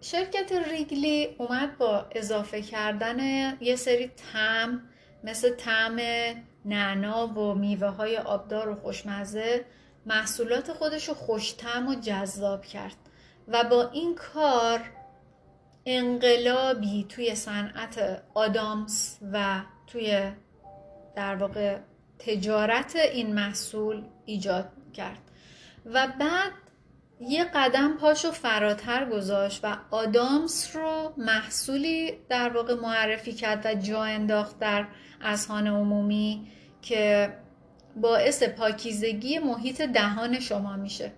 شرکت 0.00 0.52
ریگلی 0.70 1.28
اومد 1.38 1.78
با 1.78 2.06
اضافه 2.10 2.62
کردن 2.62 3.18
یه 3.60 3.76
سری 3.76 4.10
تم 4.32 4.82
مثل 5.24 5.50
تم 5.54 5.96
نعنا 6.64 7.26
و 7.26 7.54
میوه 7.54 7.88
های 7.88 8.18
آبدار 8.18 8.68
و 8.68 8.74
خوشمزه 8.74 9.64
محصولات 10.06 10.72
خودش 10.72 11.08
رو 11.08 11.14
خوشتم 11.14 11.88
و 11.88 11.94
جذاب 11.94 12.64
کرد 12.64 12.96
و 13.48 13.64
با 13.64 13.90
این 13.90 14.14
کار 14.14 14.80
انقلابی 15.86 17.06
توی 17.08 17.34
صنعت 17.34 18.22
آدامس 18.34 19.18
و 19.32 19.60
توی 19.86 20.32
در 21.16 21.36
واقع 21.36 21.78
تجارت 22.18 22.96
این 22.96 23.34
محصول 23.34 24.04
ایجاد 24.26 24.68
کرد. 24.92 25.18
و 25.86 26.08
بعد 26.20 26.52
یه 27.20 27.44
قدم 27.44 27.96
پاشو 27.96 28.30
فراتر 28.30 29.10
گذاشت 29.10 29.64
و 29.64 29.76
آدامس 29.90 30.76
رو 30.76 31.12
محصولی 31.16 32.12
در 32.28 32.48
واقع 32.48 32.74
معرفی 32.74 33.32
کرد 33.32 33.66
و 33.66 33.74
جا 33.74 34.02
انداخت 34.02 34.58
در 34.58 34.86
اذهان 35.24 35.66
عمومی 35.66 36.46
که 36.82 37.32
باعث 37.96 38.42
پاکیزگی 38.42 39.38
محیط 39.38 39.82
دهان 39.82 40.40
شما 40.40 40.76
میشه. 40.76 41.12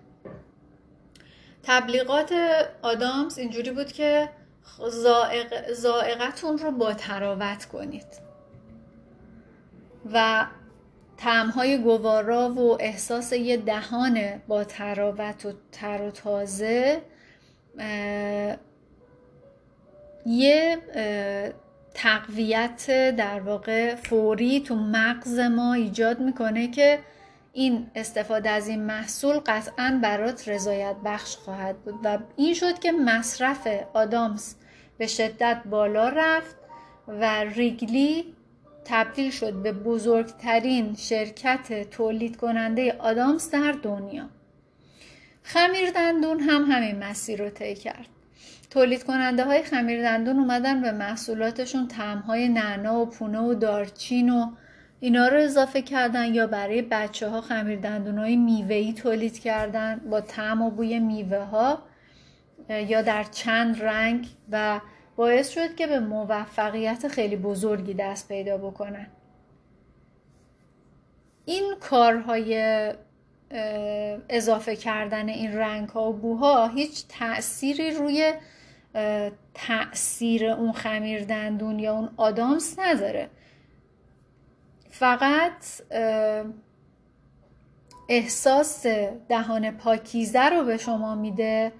تبلیغات 1.63 2.33
آدامس 2.81 3.37
اینجوری 3.37 3.71
بود 3.71 3.91
که 3.91 4.29
زائقتون 5.71 6.57
رو 6.57 6.71
با 6.71 6.93
تراوت 6.93 7.65
کنید. 7.65 8.07
و 10.13 10.45
تعمهای 11.17 11.77
گوارا 11.77 12.49
و 12.49 12.77
احساس 12.81 13.33
یه 13.33 13.57
دهان 13.57 14.41
با 14.47 14.63
تراوت 14.63 15.45
و 15.45 15.53
تر 15.71 16.01
و 16.01 16.11
تازه 16.11 17.01
یه 20.25 20.77
تقویت 21.97 23.15
در 23.15 23.39
واقع 23.39 23.95
فوری 23.95 24.59
تو 24.59 24.75
مغز 24.75 25.39
ما 25.39 25.73
ایجاد 25.73 26.19
می‌کنه 26.19 26.67
که 26.67 26.99
این 27.53 27.87
استفاده 27.95 28.49
از 28.49 28.67
این 28.67 28.83
محصول 28.83 29.39
قطعا 29.45 29.99
برات 30.03 30.49
رضایت 30.49 30.95
بخش 31.05 31.35
خواهد 31.35 31.77
بود. 31.77 31.95
و 32.03 32.17
این 32.35 32.53
شد 32.53 32.79
که 32.79 32.91
مصرف 32.91 33.67
آدامس 33.93 34.55
به 34.97 35.07
شدت 35.07 35.61
بالا 35.65 36.09
رفت 36.09 36.55
و 37.07 37.43
ریگلی 37.43 38.35
تبدیل 38.85 39.31
شد 39.31 39.53
به 39.53 39.71
بزرگترین 39.71 40.95
شرکت 40.95 41.89
تولید 41.89 42.37
کننده 42.37 42.95
آدامس 42.99 43.51
در 43.51 43.71
دنیا. 43.71 44.29
خمیر 45.43 45.91
دندون 45.91 46.39
هم 46.39 46.71
همین 46.71 47.03
مسیر 47.03 47.43
رو 47.43 47.49
طی 47.49 47.75
کرد. 47.75 48.16
تولید 48.77 49.03
کننده 49.03 49.45
های 49.45 49.63
خمیر 49.63 50.01
دندون 50.01 50.39
اومدن 50.39 50.81
به 50.81 50.91
محصولاتشون 50.91 51.89
های 52.27 52.49
نعنا 52.49 52.99
و 52.99 53.05
پونه 53.05 53.39
و 53.39 53.53
دارچین 53.53 54.29
و 54.29 54.51
اینا 54.99 55.27
رو 55.27 55.37
اضافه 55.37 55.81
کردن 55.81 56.33
یا 56.33 56.47
برای 56.47 56.81
بچه 56.81 57.29
ها 57.29 57.41
خمیر 57.41 57.79
دندون 57.79 58.17
های 58.17 58.35
میوهی 58.35 58.93
تولید 58.93 59.39
کردن 59.39 60.01
با 60.09 60.21
تعم 60.21 60.61
و 60.61 60.69
بوی 60.69 60.99
میوه 60.99 61.37
ها 61.37 61.79
یا 62.69 63.01
در 63.01 63.23
چند 63.23 63.83
رنگ 63.83 64.27
و 64.51 64.81
باعث 65.15 65.49
شد 65.49 65.75
که 65.75 65.87
به 65.87 65.99
موفقیت 65.99 67.07
خیلی 67.07 67.35
بزرگی 67.35 67.93
دست 67.93 68.27
پیدا 68.27 68.57
بکنن. 68.57 69.07
این 71.45 71.73
کارهای 71.79 72.93
اضافه 74.29 74.75
کردن 74.75 75.29
این 75.29 75.53
رنگ 75.53 75.89
ها 75.89 76.09
و 76.09 76.13
بوها 76.13 76.67
هیچ 76.67 77.05
تأثیری 77.09 77.91
روی 77.91 78.33
تأثیر 79.53 80.45
اون 80.45 80.71
خمیر 80.71 81.25
دندون 81.25 81.79
یا 81.79 81.93
اون 81.93 82.09
آدامس 82.17 82.79
نداره. 82.79 83.29
فقط 84.89 85.65
احساس 88.09 88.85
دهان 89.29 89.71
پاکیزه 89.71 90.49
رو 90.49 90.63
به 90.63 90.77
شما 90.77 91.15
میده 91.15 91.71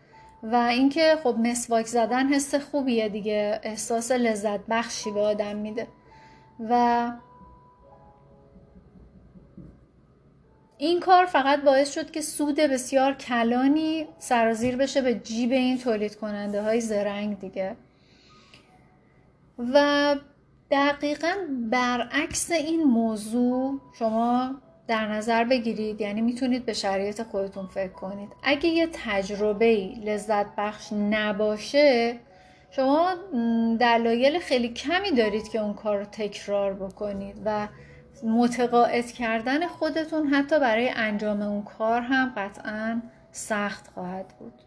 و 0.43 0.55
اینکه 0.55 1.17
خب 1.23 1.35
مسواک 1.39 1.85
زدن 1.85 2.33
حس 2.33 2.55
خوبیه 2.55 3.09
دیگه 3.09 3.59
احساس 3.63 4.11
لذت 4.11 4.59
بخشی 4.69 5.11
به 5.11 5.19
آدم 5.19 5.55
میده. 5.55 5.87
و 6.69 7.11
این 10.77 10.99
کار 10.99 11.25
فقط 11.25 11.61
باعث 11.61 11.93
شد 11.93 12.11
که 12.11 12.21
سود 12.21 12.55
بسیار 12.55 13.13
کلانی 13.13 14.07
سرازیر 14.19 14.75
بشه 14.75 15.01
به 15.01 15.13
جیب 15.13 15.51
این 15.51 15.77
تولید 15.77 16.15
کننده 16.15 16.61
های 16.61 16.81
زرنگ 16.81 17.39
دیگه. 17.39 17.75
و 19.73 20.15
دقیقا 20.71 21.33
برعکس 21.71 22.51
این 22.51 22.83
موضوع 22.83 23.79
شما 23.99 24.55
در 24.87 25.07
نظر 25.07 25.43
بگیرید 25.43 26.01
یعنی 26.01 26.21
می‌تونید 26.21 26.65
به 26.65 26.73
شرایط 26.73 27.23
خودتون 27.23 27.67
فکر 27.67 27.93
کنید. 27.93 28.29
اگه 28.43 28.69
یه 28.69 28.89
تجربه 28.93 29.91
لذت 30.05 30.55
بخش 30.57 30.93
نباشه 30.93 32.17
شما 32.71 33.15
دلایل 33.79 34.39
خیلی 34.39 34.69
کمی 34.69 35.11
دارید 35.11 35.49
که 35.49 35.59
اون 35.59 35.73
کار 35.73 35.97
رو 35.97 36.05
تکرار 36.05 36.73
بکنید 36.73 37.35
و 37.45 37.67
متقاعد 38.23 39.11
کردن 39.11 39.67
خودتون 39.67 40.27
حتی 40.27 40.59
برای 40.59 40.89
انجام 40.89 41.41
اون 41.41 41.63
کار 41.63 42.01
هم 42.01 42.33
قطعا 42.37 43.01
سخت 43.31 43.87
خواهد 43.87 44.33
بود. 44.39 44.66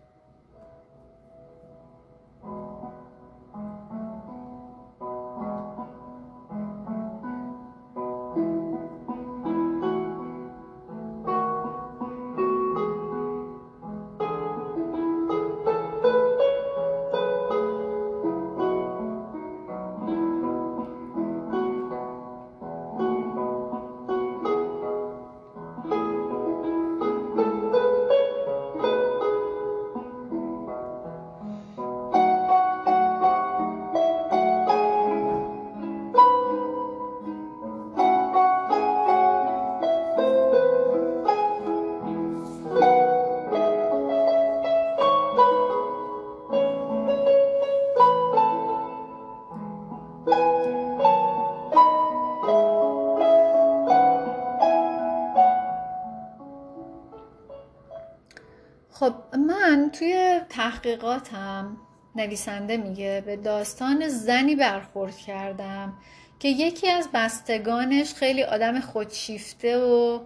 تحقیقاتم 60.61 61.77
نویسنده 62.17 62.77
میگه 62.77 63.23
به 63.27 63.37
داستان 63.37 64.09
زنی 64.09 64.55
برخورد 64.55 65.17
کردم 65.17 65.95
که 66.39 66.49
یکی 66.49 66.89
از 66.89 67.09
بستگانش 67.15 68.15
خیلی 68.15 68.43
آدم 68.43 68.81
خودشیفته 68.81 69.79
و 69.79 70.21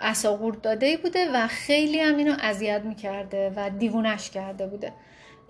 اساقور 0.00 0.54
داده 0.54 0.96
بوده 0.96 1.30
و 1.34 1.46
خیلی 1.46 2.00
هم 2.00 2.16
اینو 2.16 2.36
اذیت 2.40 2.82
می‌کرده 2.84 3.52
و 3.56 3.70
دیوونش 3.70 4.30
کرده 4.30 4.66
بوده. 4.66 4.92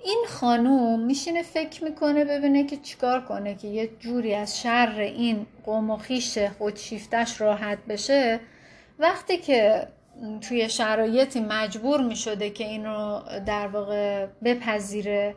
این 0.04 0.24
خانوم 0.28 1.00
میشینه 1.00 1.42
فکر 1.42 1.84
می‌کنه 1.84 2.24
ببینه 2.24 2.64
که 2.64 2.76
چیکار 2.76 3.24
کنه 3.24 3.54
که 3.54 3.68
یه 3.68 3.90
جوری 3.98 4.34
از 4.34 4.60
شر 4.60 4.94
این 4.98 5.46
قوم 5.64 5.90
و 5.90 5.96
خیش 5.96 6.38
خودشیفتش 6.38 7.40
راحت 7.40 7.78
بشه. 7.88 8.40
وقتی 8.98 9.36
که 9.36 9.88
توی 10.40 10.68
شرایطی 10.68 11.40
مجبور 11.40 12.00
می 12.00 12.16
شده 12.16 12.50
که 12.50 12.64
اینو 12.64 13.20
در 13.46 13.66
واقع 13.66 14.26
بپذیره 14.44 15.34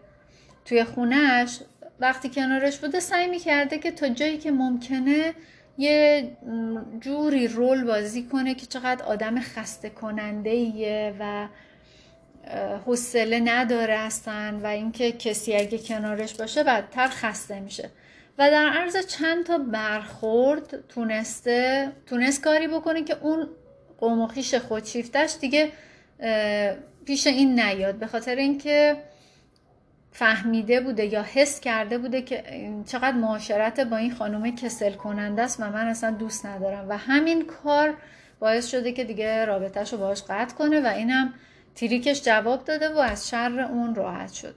توی 0.65 0.83
خونهش 0.83 1.59
وقتی 1.99 2.29
کنارش 2.29 2.77
بوده 2.77 2.99
سعی 2.99 3.27
می 3.27 3.39
کرده 3.39 3.77
که 3.77 3.91
تا 3.91 4.09
جایی 4.09 4.37
که 4.37 4.51
ممکنه 4.51 5.33
یه 5.77 6.31
جوری 6.99 7.47
رول 7.47 7.83
بازی 7.83 8.23
کنه 8.23 8.55
که 8.55 8.65
چقدر 8.65 9.05
آدم 9.05 9.39
خسته 9.39 9.89
کننده 9.89 10.49
ایه 10.49 11.15
و 11.19 11.47
حوصله 12.85 13.39
نداره 13.39 13.97
هستن 13.97 14.55
و 14.55 14.67
اینکه 14.67 15.11
کسی 15.11 15.55
اگه 15.55 15.77
کنارش 15.77 16.33
باشه 16.33 16.63
بدتر 16.63 17.07
خسته 17.07 17.59
میشه. 17.59 17.89
و 18.37 18.51
در 18.51 18.69
عرض 18.69 19.07
چند 19.07 19.45
تا 19.45 19.57
برخورد 19.57 20.87
تونسته 20.87 21.91
تونست 22.05 22.43
کاری 22.43 22.67
بکنه 22.67 23.03
که 23.03 23.17
اون 23.21 23.49
قوم 23.99 24.21
و 24.21 24.27
خیش 24.27 24.55
خودشیفتش 24.55 25.35
دیگه 25.41 25.71
پیش 27.05 27.27
این 27.27 27.59
نیاد. 27.59 27.95
به 27.95 28.07
خاطر 28.07 28.35
اینکه 28.35 28.95
فهمیده 30.12 30.81
بوده 30.81 31.05
یا 31.05 31.23
حس 31.23 31.59
کرده 31.59 31.97
بوده 31.97 32.21
که 32.21 32.43
چقدر 32.85 33.12
معاشرت 33.12 33.79
با 33.79 33.97
این 33.97 34.15
خانم 34.15 34.55
کسل 34.55 34.91
کننده 34.91 35.41
است 35.41 35.59
و 35.59 35.63
من 35.63 35.88
اصلا 35.88 36.12
دوست 36.12 36.45
ندارم. 36.45 36.89
و 36.89 36.97
همین 36.97 37.45
کار 37.45 37.97
باعث 38.39 38.71
شده 38.71 38.91
که 38.91 39.03
دیگه 39.03 39.45
رابطهش 39.45 39.93
رو 39.93 39.99
باش 39.99 40.23
قطع 40.29 40.55
کنه 40.55 40.81
و 40.81 40.88
اینم 40.88 41.33
تریکش 41.75 42.21
جواب 42.21 42.65
داده 42.65 42.89
و 42.89 42.97
از 42.97 43.29
شر 43.29 43.59
اون 43.59 43.95
راحت 43.95 44.33
شد. 44.33 44.55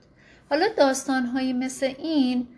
حالا 0.51 0.67
داستانهایی 0.77 1.53
مثل 1.53 1.95
این 1.99 2.49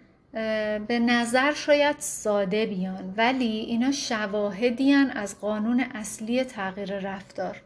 به 0.88 0.98
نظر 0.98 1.52
شاید 1.52 1.96
ساده 1.98 2.66
بیان 2.66 3.14
ولی 3.16 3.46
اینا 3.46 3.92
شواهدیان 3.92 5.10
از 5.10 5.40
قانون 5.40 5.80
اصلی 5.80 6.44
تغییر 6.44 6.98
رفتار. 6.98 7.62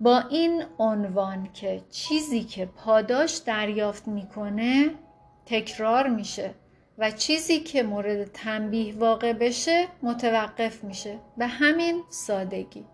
با 0.00 0.18
این 0.30 0.64
عنوان 0.78 1.48
که 1.52 1.80
چیزی 1.90 2.44
که 2.44 2.66
پاداش 2.66 3.36
دریافت 3.36 4.08
می‌کنه 4.08 4.90
تکرار 5.46 6.08
میشه 6.08 6.54
و 6.98 7.10
چیزی 7.10 7.60
که 7.60 7.82
مورد 7.82 8.24
تنبیه 8.24 8.94
واقع 8.94 9.32
بشه 9.32 9.86
متوقف 10.02 10.84
میشه. 10.84 11.18
به 11.36 11.46
همین 11.46 12.02
سادگی. 12.10 12.84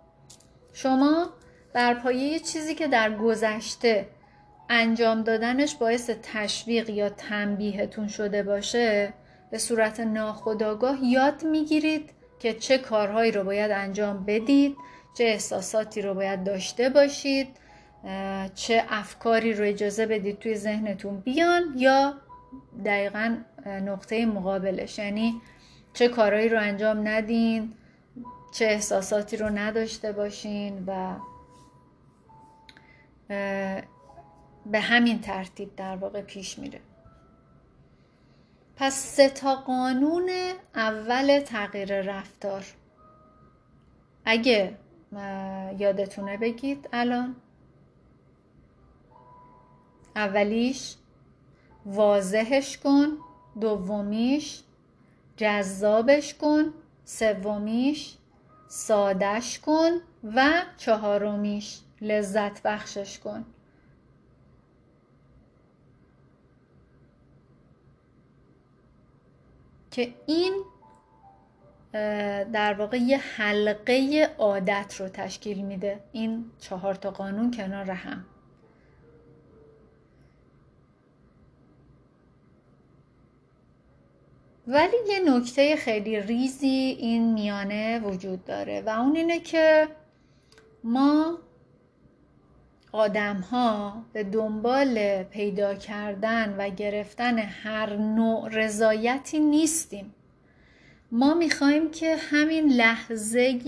شما 0.73 1.31
بر 1.73 1.95
پایه 1.95 2.39
چیزی 2.39 2.75
که 2.75 2.89
در 2.89 3.17
گذشته 3.17 4.09
انجام 4.73 5.23
دادنش 5.23 5.75
باعث 5.75 6.11
تشویق 6.23 6.91
یا 6.91 7.09
تنبیهتون 7.09 8.09
شده 8.09 8.43
باشه 8.43 9.13
به 9.51 9.59
صورت 9.59 10.01
ناخودآگاه 10.01 11.05
یاد 11.05 11.45
می‌گیرید 11.45 12.11
که 12.39 12.55
چه 12.55 12.79
کارهایی 12.79 13.33
رو 13.33 13.45
باید 13.45 13.71
انجام 13.71 14.25
بدید 14.25 14.77
چه 15.19 15.25
احساساتی 15.25 16.03
رو 16.03 16.15
باید 16.15 16.45
داشته 16.45 16.89
باشید 16.89 17.49
چه 18.55 18.85
افکاری 18.89 19.53
رو 19.53 19.65
اجازه 19.65 20.07
بدید 20.07 20.39
توی 20.39 20.55
ذهنتون 20.55 21.21
بیان 21.21 21.63
یا 21.77 22.15
دقیقا 22.85 23.37
نقطه 23.67 24.27
مقابلش. 24.27 24.99
یعنی 24.99 25.41
چه 25.95 26.09
کارهایی 26.09 26.49
رو 26.49 26.61
انجام 26.61 27.09
ندین 27.09 27.73
چه 28.53 28.65
احساساتی 28.65 29.37
رو 29.37 29.49
نداشته 29.49 30.13
باشین 30.13 30.85
و 30.87 31.15
به 34.71 34.81
همین 34.81 35.21
ترتیب 35.21 35.77
در 35.77 35.97
واقع 35.97 36.23
پیش 36.23 36.59
میره. 36.59 36.81
پس 38.77 38.95
سه 38.95 39.29
تا 39.29 39.55
قانون 39.55 40.31
اول 40.75 41.41
تغییر 41.41 42.01
رفتار. 42.03 42.65
اگه 44.25 44.77
یادتونه 45.79 46.37
بگید 46.37 46.89
الان. 46.93 47.37
اولیش 50.17 50.95
واضحش 51.87 52.79
کن 52.79 53.07
دومیش 53.61 54.63
جذابش 55.37 56.35
کن 56.35 56.75
سومیش 57.05 58.17
سادش 58.69 59.59
کن 59.59 59.91
و 60.35 60.63
چهارمیش 60.77 61.81
لذت 62.01 62.63
بخشش 62.63 63.19
کن. 63.19 63.45
که 69.91 70.15
این 70.27 70.65
در 72.53 72.75
واقع 72.79 72.97
یه 72.97 73.19
حلقه 73.19 74.29
عادت 74.39 74.95
رو 74.99 75.09
تشکیل 75.09 75.63
میده. 75.63 76.01
این 76.13 76.51
چهار 76.59 76.95
تا 76.95 77.11
قانون 77.11 77.51
کنار 77.51 77.91
هم. 77.91 78.25
ولی 84.67 84.97
یه 85.09 85.21
نکته 85.37 85.77
خیلی 85.77 86.21
ریزی 86.21 86.97
این 86.99 87.33
میانه 87.33 88.01
وجود 88.01 88.45
داره 88.45 88.83
و 88.87 88.89
اون 88.89 89.17
اینه 89.17 89.41
که 89.41 89.89
ما 90.85 91.39
آدم 92.93 93.37
ها 93.37 94.05
به 94.13 94.25
دنبال 94.25 95.23
پیدا 95.23 95.75
کردن 95.75 96.55
و 96.59 96.71
گرفتن 96.71 97.39
هر 97.39 97.97
نوع 97.97 98.49
رضایتی 98.49 99.39
نیستیم. 99.39 100.15
ما 101.13 101.35
می‌خوایم 101.35 101.91
که 101.91 102.17
همین 102.17 102.73
لحظه 102.73 103.61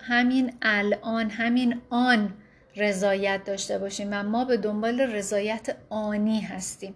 همین 0.00 0.52
الان 0.62 1.30
همین 1.30 1.80
آن 1.90 2.34
رضایت 2.76 3.44
داشته 3.44 3.78
باشیم 3.78 4.08
و 4.10 4.22
ما 4.22 4.44
به 4.44 4.56
دنبال 4.56 5.00
رضایت 5.00 5.76
آنی 5.90 6.40
هستیم. 6.40 6.94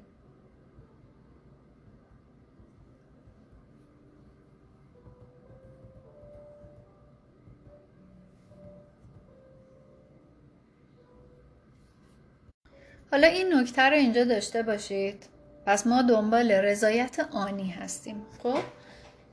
حالا 13.14 13.26
این 13.26 13.54
نکته 13.54 13.82
رو 13.82 13.96
اینجا 13.96 14.24
داشته 14.24 14.62
باشید. 14.62 15.26
پس 15.66 15.86
ما 15.86 16.02
دنبال 16.02 16.52
رضایت 16.52 17.26
آنی 17.32 17.70
هستیم. 17.70 18.26
خب؟ 18.42 18.58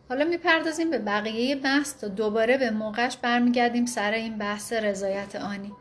حالا 0.09 0.25
می‌پردازیم 0.25 0.89
به 0.89 0.97
بقیه 0.97 1.55
بحث 1.55 1.97
تا 1.97 2.07
دوباره 2.07 2.57
به 2.57 2.69
موقعش 2.69 3.17
برمیگردیم 3.17 3.85
سر 3.85 4.11
این 4.11 4.37
بحث 4.37 4.73
رضایت 4.73 5.35
آنی. 5.35 5.71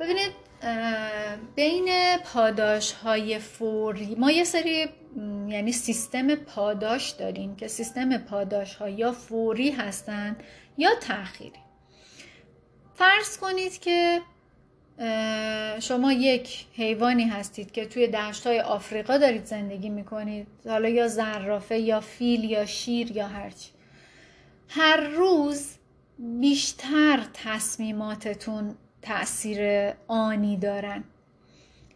ببینید 0.00 0.32
بین 1.54 2.16
پاداش 2.24 2.92
های 2.92 3.38
فوری 3.38 4.14
ما 4.14 4.30
یه 4.30 4.44
سری 4.44 4.88
یعنی 5.48 5.72
سیستم 5.72 6.34
پاداش 6.34 7.10
داریم 7.10 7.56
که 7.56 7.68
سیستم 7.68 8.18
پاداش 8.18 8.74
ها 8.74 8.88
یا 8.88 9.12
فوری 9.12 9.70
هستند 9.70 10.42
یا 10.78 10.90
تأخیری. 11.00 11.60
فرض 12.94 13.38
کنید 13.38 13.80
که 13.80 14.20
شما 15.80 16.12
یک 16.12 16.66
حیوانی 16.76 17.24
هستید 17.24 17.72
که 17.72 17.86
توی 17.86 18.06
دشتای 18.06 18.60
آفریقا 18.60 19.16
دارید 19.16 19.44
زندگی 19.44 19.88
می‌کنید 19.88 20.46
حالا 20.68 20.88
یا 20.88 21.08
زرافه 21.08 21.78
یا 21.78 22.00
فیل 22.00 22.44
یا 22.44 22.66
شیر 22.66 23.16
یا 23.16 23.26
هرچی. 23.26 23.70
هر 24.68 24.96
روز 24.96 25.74
بیشتر 26.18 27.20
تصمیماتتون 27.34 28.74
تاثیر 29.02 29.90
آنی 30.08 30.56
دارن. 30.56 31.04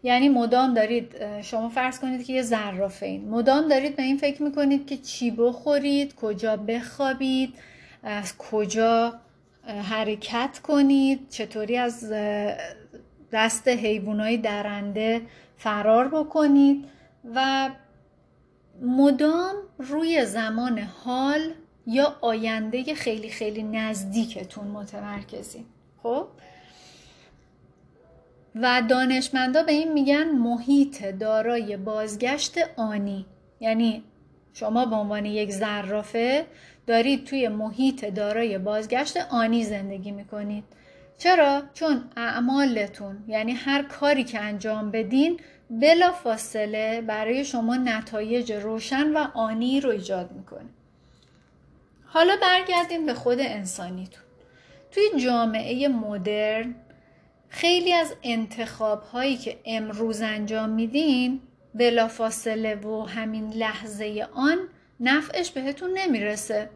یعنی 0.03 0.29
مدام 0.29 0.75
دارید 0.75 1.41
شما 1.43 1.69
فرض 1.69 2.01
کنید 2.01 2.27
که 2.27 2.33
یه 2.33 2.43
زرافه 2.43 3.07
این 3.07 3.29
مدام 3.29 3.69
دارید 3.69 3.97
به 3.97 4.03
این 4.03 4.17
فکر 4.19 4.43
می‌کنید 4.43 4.87
که 4.87 4.97
چی 4.97 5.31
بخورید 5.31 6.15
کجا 6.15 6.57
بخوابید 6.57 7.55
از 8.03 8.39
کجا 8.39 9.15
حرکت 9.67 10.61
کنید 10.63 11.29
چطوری 11.31 11.77
از 11.77 12.13
دست 13.35 13.69
حیوانای 13.69 14.37
درنده 14.37 15.23
فرار 15.57 16.09
بکنید 16.09 16.85
و 17.35 17.71
مدام 18.83 19.55
روی 19.79 20.25
زمان 20.25 20.79
حال 20.79 21.41
یا 21.87 22.17
آینده 22.21 22.95
خیلی 22.95 23.29
خیلی 23.29 23.63
نزدیکتون 23.63 24.67
متمرکزین. 24.67 25.65
خب؟ 26.03 26.27
و 28.55 28.83
دانشمندا 28.89 29.63
به 29.63 29.73
این 29.73 29.93
میگن 29.93 30.25
محیط 30.25 31.05
دارای 31.05 31.77
بازگشت 31.77 32.55
آنی. 32.77 33.27
یعنی 33.61 34.03
شما 34.53 34.87
به 34.87 34.97
عنوان 34.97 35.25
یک 35.25 35.51
زرافه 35.51 36.47
دارید 36.87 37.25
توی 37.25 37.49
محیط 37.49 38.05
دارای 38.05 38.59
بازگشت 38.59 39.17
آنی 39.17 39.65
زندگی 39.65 40.11
می‌کنید. 40.11 40.65
چرا؟ 41.19 41.63
چون 41.75 42.05
اعمالتون 42.17 43.25
یعنی 43.29 43.53
هر 43.53 43.83
کاری 43.83 44.25
که 44.25 44.41
انجام 44.41 44.91
بدین 44.91 45.41
بلا 45.71 46.13
فاصله 46.13 47.01
برای 47.01 47.45
شما 47.45 47.77
نتایج 47.77 48.53
روشن 48.53 49.13
و 49.13 49.27
آنی 49.35 49.81
رو 49.81 49.91
ایجاد 49.91 50.33
می‌کنه. 50.33 50.69
حالا 52.07 52.37
برگردیم 52.43 53.07
به 53.07 53.15
خود 53.15 53.39
انسانیتون. 53.41 54.25
توی 54.91 55.03
جامعه 55.17 55.89
مدرن 55.89 56.75
خیلی 57.49 57.93
از 57.93 58.15
انتخاب 58.23 59.03
هایی 59.03 59.37
که 59.37 59.59
امروز 59.65 60.23
انجام 60.23 60.69
میدین 60.69 61.41
بلا 61.75 62.09
فاصله 62.09 62.75
و 62.75 63.07
همین 63.07 63.51
لحظه 63.51 64.27
آن 64.33 64.59
نفعش 65.01 65.51
بهتون 65.51 65.91
نمی‌رسه. 65.99 66.71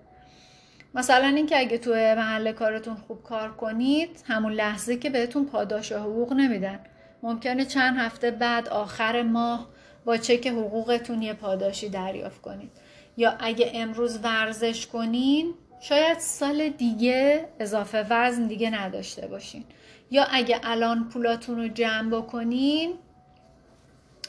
مثلا 0.94 1.26
اینکه 1.26 1.58
اگه 1.58 1.78
تو 1.78 1.90
محل 1.90 2.52
کارتون 2.52 2.96
خوب 2.96 3.22
کار 3.22 3.52
کنید 3.52 4.24
همون 4.26 4.52
لحظه 4.52 4.96
که 4.96 5.10
بهتون 5.10 5.46
پاداش 5.46 5.92
حقوق 5.92 6.32
نمیدن. 6.32 6.80
ممکنه 7.22 7.64
چند 7.64 7.98
هفته 7.98 8.30
بعد 8.30 8.68
آخر 8.68 9.22
ماه 9.22 9.68
با 10.04 10.16
چک 10.16 10.46
حقوقتون 10.46 11.22
یه 11.22 11.32
پاداشی 11.32 11.88
دریافت 11.88 12.42
کنید. 12.42 12.70
یا 13.16 13.36
اگه 13.40 13.70
امروز 13.74 14.18
ورزش 14.24 14.86
کنین 14.86 15.54
شاید 15.80 16.18
سال 16.18 16.68
دیگه 16.68 17.48
اضافه 17.60 18.06
وزن 18.10 18.46
دیگه 18.46 18.70
نداشته 18.70 19.26
باشین. 19.26 19.64
یا 20.10 20.24
اگه 20.30 20.60
الان 20.62 21.08
پولاتون 21.08 21.56
رو 21.56 21.68
جمع 21.68 22.10
بکنین 22.10 22.94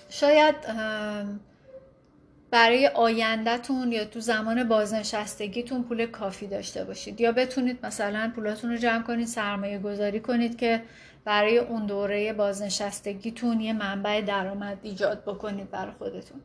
شاید 0.09 0.55
برای 2.51 2.88
آیندهتون 2.88 3.91
یا 3.91 4.05
تو 4.05 4.19
زمان 4.19 4.63
بازنشستگیتون 4.63 5.83
پول 5.83 6.05
کافی 6.05 6.47
داشته 6.47 6.83
باشید 6.83 7.21
یا 7.21 7.31
بتونید 7.31 7.85
مثلا 7.85 8.31
پولاتون 8.35 8.69
رو 8.71 8.77
جمع 8.77 9.03
کنید 9.03 9.27
سرمایه 9.27 9.79
گذاری 9.79 10.19
کنید 10.19 10.57
که 10.57 10.83
برای 11.25 11.57
اون 11.57 11.85
دوره 11.85 12.33
بازنشستگیتون 12.33 13.62
یه 13.62 13.73
منبع 13.73 14.21
درآمد 14.21 14.77
ایجاد 14.83 15.23
بکنید 15.25 15.71
برای 15.71 15.93
خودتون. 15.99 16.41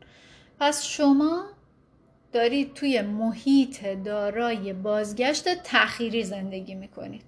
پس 0.60 0.84
شما 0.84 1.44
دارید 2.32 2.74
توی 2.74 3.00
محیط 3.00 3.86
دارای 3.86 4.72
بازگشت 4.72 5.62
تأخیری 5.62 6.24
زندگی 6.24 6.74
می‌کنید. 6.74 7.22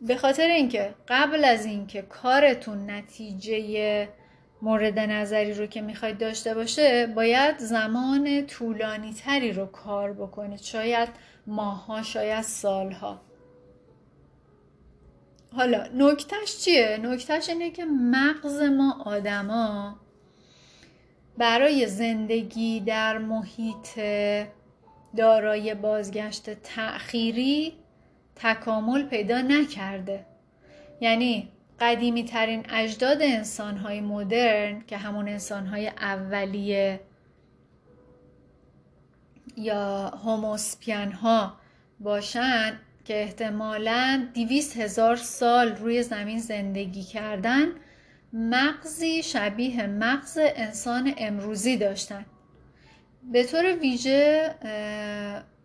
به 0.00 0.16
خاطر 0.16 0.46
اینکه 0.46 0.94
قبل 1.08 1.44
از 1.44 1.66
اینکه 1.66 2.02
کارتون 2.02 2.90
نتیجه 2.90 4.08
مورد 4.62 4.98
نظری 4.98 5.54
رو 5.54 5.66
که 5.66 5.80
می‌خواید 5.80 6.18
داشته 6.18 6.54
باشه 6.54 7.06
باید 7.06 7.58
زمان 7.58 8.46
طولانی 8.46 9.12
تری 9.12 9.52
رو 9.52 9.66
کار 9.66 10.12
بکنید. 10.12 10.60
شاید 10.60 11.08
ماها 11.46 12.02
شاید 12.02 12.42
سالها. 12.42 13.20
حالا 15.52 15.86
نکتش 15.94 16.58
چیه؟ 16.58 16.98
نکتش 17.02 17.48
اینه 17.48 17.70
که 17.70 17.84
مغز 17.84 18.60
ما 18.62 19.02
آدما 19.04 19.96
برای 21.38 21.86
زندگی 21.86 22.80
در 22.80 23.18
محیط 23.18 24.00
دارای 25.16 25.74
بازگشت 25.74 26.50
تأخیری 26.50 27.72
تکامل 28.36 29.02
پیدا 29.02 29.40
نکرده. 29.40 30.26
یعنی 31.00 31.48
قدیمی 31.80 32.24
ترین 32.24 32.66
اجداد 32.70 33.22
انسان 33.22 33.76
های 33.76 34.00
مدرن 34.00 34.80
که 34.86 34.96
همون 34.96 35.28
انسان 35.28 35.66
های 35.66 35.88
اولیه 35.88 37.00
یا 39.56 40.08
هوموسپین 40.08 41.12
ها 41.12 41.56
باشن 42.00 42.78
که 43.04 43.22
احتمالا 43.22 44.28
دیویس 44.34 44.76
هزار 44.76 45.16
سال 45.16 45.76
روی 45.76 46.02
زمین 46.02 46.38
زندگی 46.38 47.02
کردن 47.02 47.66
مغزی 48.32 49.22
شبیه 49.22 49.86
مغز 49.86 50.38
انسان 50.40 51.14
امروزی 51.18 51.76
داشتن. 51.76 52.26
به 53.32 53.44
طور 53.44 53.76
ویژه 53.76 54.54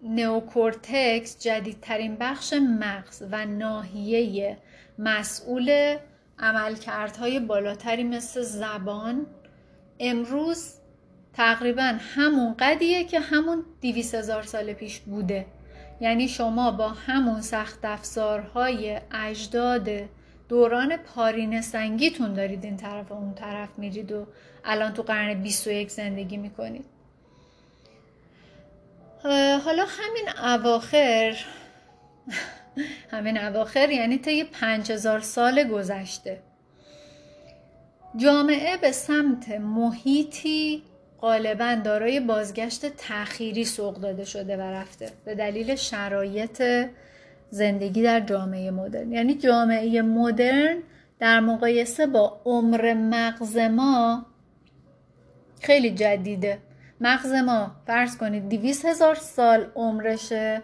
نئوکورتکس 0.04 1.40
جدیدترین 1.40 2.16
بخش 2.16 2.54
مغز 2.54 3.24
و 3.32 3.46
ناحیه 3.46 4.58
مسئول 4.98 5.98
عملکردهای 6.40 7.40
بالاتری 7.40 8.04
مثل 8.04 8.42
زبان 8.42 9.26
امروز 10.00 10.74
تقریبا 11.34 11.98
همون 12.00 12.56
قدیه 12.60 13.04
که 13.04 13.20
همون 13.20 13.64
دیویس 13.82 14.16
هزار 14.16 14.44
سال 14.44 14.74
پیش 14.74 15.00
بوده. 15.00 15.46
یعنی 16.02 16.28
شما 16.28 16.72
با 16.72 16.90
همون 16.90 17.42
سخت 17.42 17.86
افزارهای 17.86 19.02
اجداد 19.12 19.90
دوران 20.50 20.98
پارین 20.98 21.62
سنگیتون 21.62 22.34
دارید 22.34 22.64
این 22.64 22.78
طرف 22.78 23.12
و 23.12 23.14
اون 23.14 23.34
طرف 23.34 23.70
میرید 23.78 24.12
و 24.12 24.28
الان 24.66 24.94
تو 24.94 25.04
قرن 25.04 25.34
21 25.44 25.92
زندگی 25.92 26.38
می‌کنید. 26.38 26.86
حالا 29.66 29.86
همین 29.88 30.30
اواخر 30.44 31.38
همین 33.12 33.38
اواخر 33.38 33.90
یعنی 33.90 34.18
طی 34.18 34.44
5000 34.44 35.20
سال 35.20 35.64
گذشته. 35.64 36.40
جامعه 38.16 38.78
به 38.78 38.92
سمت 38.92 39.50
محیطی 39.50 40.84
غالبا 41.22 41.76
دارای 41.84 42.20
بازگشت 42.20 42.86
تأخیری 42.86 43.66
سوق 43.66 43.96
داده 43.96 44.26
شده 44.26 44.58
و 44.58 44.62
رفته 44.62 45.12
به 45.26 45.36
دلیل 45.36 45.76
شرایط 45.76 46.64
زندگی 47.50 48.04
در 48.04 48.20
جامعه 48.20 48.72
مدرن. 48.72 49.12
یعنی 49.12 49.36
جامعه 49.36 50.02
مدرن 50.02 50.78
در 51.20 51.40
مقایسه 51.40 52.08
با 52.08 52.42
عمر 52.46 52.94
مغز 52.94 53.58
ما 53.58 54.26
خیلی 55.62 55.92
جدیده. 55.92 56.58
مغز 57.02 57.32
ما 57.32 57.72
فرض 57.88 58.18
کنید 58.18 58.50
دیویس 58.50 58.86
هزار 58.86 59.16
سال 59.16 59.66
عمرشه. 59.76 60.64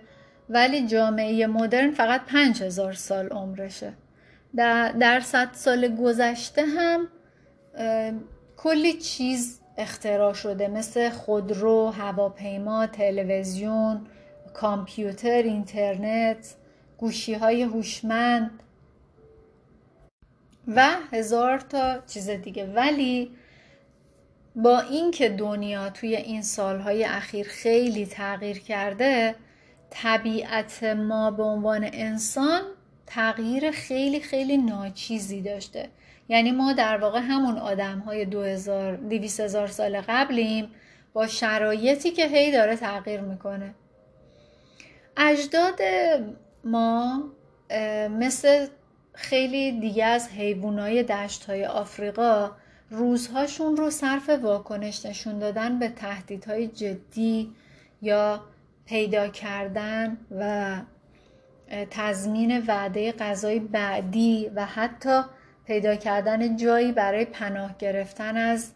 ولی 0.50 0.88
جامعه 0.88 1.48
مدرن 1.48 1.92
فقط 1.92 2.22
پنج 2.26 2.64
هزار 2.64 2.94
سال 2.94 3.28
عمرشه. 3.28 3.94
در, 4.56 4.92
در 4.92 5.20
صد 5.20 5.50
سال 5.54 5.96
گذشته 5.96 6.66
هم 6.66 7.08
کلی 8.58 8.94
چیز 8.94 9.60
اختراع 9.78 10.34
شده. 10.34 10.68
مثل 10.68 11.10
خودرو، 11.10 11.88
هواپیما، 11.90 12.88
تلویزیون، 12.88 14.08
کامپیوتر، 14.54 15.44
اینترنت، 15.44 16.56
گوشی 16.98 17.34
های 17.34 17.64
هوشمند 17.64 18.64
و 20.68 20.90
هزار 21.12 21.60
تا 21.60 22.00
چیز 22.08 22.30
دیگه. 22.30 22.66
ولی 22.66 23.32
با 24.56 24.80
اینکه 24.80 25.30
دنیا 25.30 25.90
توی 25.90 26.16
این 26.16 26.42
سالهای 26.42 27.06
اخیر 27.06 27.48
خیلی 27.48 28.06
تغییر 28.06 28.60
کرده 28.60 29.36
طبیعت 29.90 30.84
ما 30.84 31.32
به 31.32 31.44
عنوان 31.44 31.90
انسان 31.94 32.62
تغییر 33.08 33.72
خیلی 33.72 34.20
خیلی 34.20 34.58
ناچیزی 34.58 35.42
داشته. 35.42 35.90
یعنی 36.30 36.52
ما 36.52 36.74
در 36.74 36.98
واقع 36.98 37.20
همون 37.20 37.58
آدم 37.58 38.00
های 38.00 38.26
دو 38.26 38.44
هزار 38.44 39.68
سال 39.68 40.02
قبلیم 40.02 40.72
با 41.14 41.28
شرایطی 41.28 42.12
که 42.12 42.28
هی 42.28 42.52
داره 42.52 42.76
تغییر 42.76 43.22
می‌کنه. 43.22 43.74
اجداد 45.18 45.80
ما 46.64 47.24
مثل 48.10 48.68
خیلی 49.14 49.80
دیگه 49.80 50.06
از 50.06 50.30
حیوانای 50.30 51.04
دشت 51.04 51.46
های 51.46 51.66
آفریقا 51.66 52.52
روزهاشون 52.90 53.78
رو 53.78 53.90
صرف 53.90 54.30
واکنش 54.30 55.06
نشون 55.06 55.40
دادن 55.40 55.80
به 55.80 55.90
تهدیدهای 55.90 56.68
جدی 56.68 57.52
یا 58.02 58.42
پیدا 58.90 59.28
کردن 59.28 60.18
و 60.32 60.76
تضمین 61.92 62.64
وعده 62.68 63.12
غذای 63.12 63.60
بعدی 63.60 64.52
و 64.56 64.66
حتی 64.66 65.22
پیدا 65.66 65.96
کردن 65.96 66.58
جایی 66.58 66.92
برای 66.92 67.26
پناه 67.26 67.76
گرفتن 67.78 68.38
از 68.38 68.72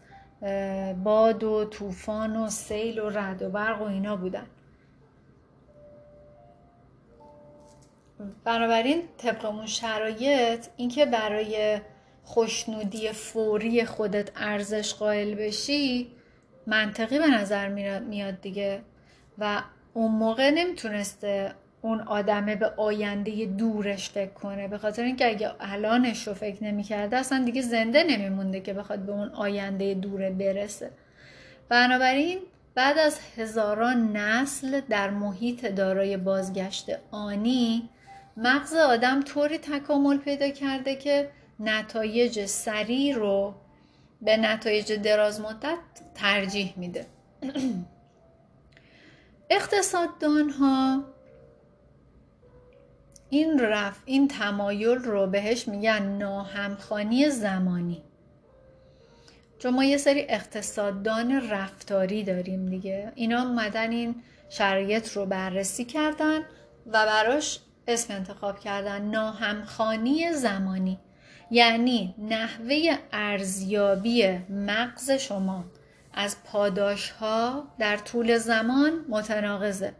باد 1.04 1.44
و 1.44 1.64
طوفان 1.64 2.36
و 2.36 2.48
سیل 2.48 2.98
و 2.98 3.10
رد 3.10 3.42
و 3.42 3.50
برق 3.50 3.82
و 3.82 3.84
اینا 3.84 4.16
بودن. 4.16 4.46
بنابراین 8.44 9.02
طبق 9.18 9.44
اون 9.44 9.66
شرایط 9.66 10.66
اینکه 10.76 11.06
برای 11.06 11.80
خوشنودی 12.24 13.12
فوری 13.12 13.84
خودت 13.84 14.30
ارزش 14.36 14.94
قائل 14.94 15.34
بشی 15.34 16.10
منطقی 16.66 17.18
به 17.18 17.26
نظر 17.26 17.68
میاد 17.98 18.40
دیگه. 18.40 18.82
و 19.38 19.62
اون 19.94 20.12
موقع 20.12 20.50
نمی‌تونسته 20.50 21.52
اون 21.82 22.00
آدمه 22.00 22.56
به 22.56 22.66
آینده 22.66 23.46
دورش 23.46 24.10
فکر 24.10 24.32
کنه. 24.32 24.68
به 24.68 24.78
خاطر 24.78 25.02
اینکه 25.02 25.28
اگه 25.28 25.50
الانش 25.60 26.28
رو 26.28 26.34
فکر 26.34 26.64
نمی‌کرده 26.64 27.16
اصلا 27.16 27.44
دیگه 27.44 27.62
زنده 27.62 28.04
نمیمونده 28.04 28.60
که 28.60 28.72
بخواد 28.72 28.98
به 28.98 29.12
اون 29.12 29.28
آینده 29.28 29.94
دوره 29.94 30.30
برسه. 30.30 30.90
بنابراین 31.68 32.38
بعد 32.74 32.98
از 32.98 33.18
هزاران 33.36 34.16
نسل 34.16 34.80
در 34.80 35.10
محیط 35.10 35.66
دارای 35.66 36.16
بازگشت 36.16 36.90
آنی 37.10 37.88
مغز 38.36 38.74
آدم 38.74 39.22
طوری 39.22 39.58
تکامل 39.58 40.18
پیدا 40.18 40.48
کرده 40.48 40.94
که 40.96 41.30
نتایج 41.60 42.46
سریع 42.46 43.14
رو 43.14 43.54
به 44.22 44.36
نتایج 44.36 44.92
دراز 44.92 45.40
مدت 45.40 45.78
ترجیح 46.14 46.74
میده. 46.76 47.06
اقتصاددان 49.50 50.50
ها 50.50 51.04
این 53.30 53.60
رف 53.60 53.98
این 54.04 54.28
تمایل 54.28 54.98
رو 54.98 55.26
بهش 55.26 55.68
میگن 55.68 56.02
ناهمخانی 56.02 57.30
زمانی. 57.30 58.02
چون 59.58 59.74
ما 59.74 59.84
یه 59.84 59.96
سری 59.96 60.26
اقتصاددان 60.28 61.50
رفتاری 61.50 62.24
داریم 62.24 62.66
دیگه. 62.66 63.12
اینا 63.14 63.42
اومدن 63.42 63.90
این 63.90 64.14
شرایط 64.48 65.12
رو 65.12 65.26
بررسی 65.26 65.84
کردن 65.84 66.38
و 66.86 66.92
براش 66.92 67.60
اسم 67.88 68.14
انتخاب 68.14 68.60
کردن 68.60 69.02
ناهمخانی 69.02 70.32
زمانی. 70.32 70.98
یعنی 71.50 72.14
نحوه 72.18 72.96
ارزیابی 73.12 74.38
مغز 74.48 75.10
شما. 75.10 75.64
از 76.14 76.36
پاداش 76.44 77.10
ها 77.10 77.64
در 77.78 77.96
طول 77.96 78.38
زمان 78.38 78.92
متناقضه. 79.08 79.92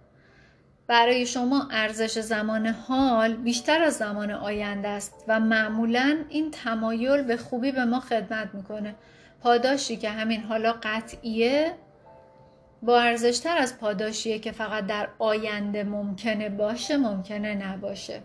برای 0.86 1.26
شما 1.26 1.68
ارزش 1.70 2.18
زمان 2.18 2.66
حال 2.66 3.36
بیشتر 3.36 3.82
از 3.82 3.94
زمان 3.94 4.30
آینده 4.30 4.88
است 4.88 5.24
و 5.28 5.40
معمولا 5.40 6.18
این 6.28 6.50
تمایل 6.50 7.22
به 7.22 7.36
خوبی 7.36 7.72
به 7.72 7.84
ما 7.84 8.00
خدمت 8.00 8.54
می‌کنه. 8.54 8.94
پاداشی 9.40 9.96
که 9.96 10.10
همین 10.10 10.42
حالا 10.42 10.74
قطعیه 10.82 11.74
با 12.82 13.00
ارزشتر 13.00 13.58
از 13.58 13.78
پاداشیه 13.78 14.38
که 14.38 14.52
فقط 14.52 14.86
در 14.86 15.08
آینده 15.18 15.84
ممکنه 15.84 16.48
باشه 16.48 16.96
ممکنه 16.96 17.54
نباشه. 17.54 18.22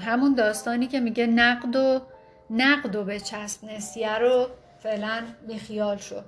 همون 0.00 0.34
داستانی 0.34 0.86
که 0.86 1.00
میگه 1.00 1.26
نقد 1.26 1.76
و 1.76 2.00
نقد 2.50 2.96
و 2.96 3.04
به 3.04 3.20
چسب 3.20 3.64
نسیه 3.64 4.18
رو 4.18 4.46
فعلا 4.82 5.24
بیخیال 5.48 5.96
شد 5.96 6.24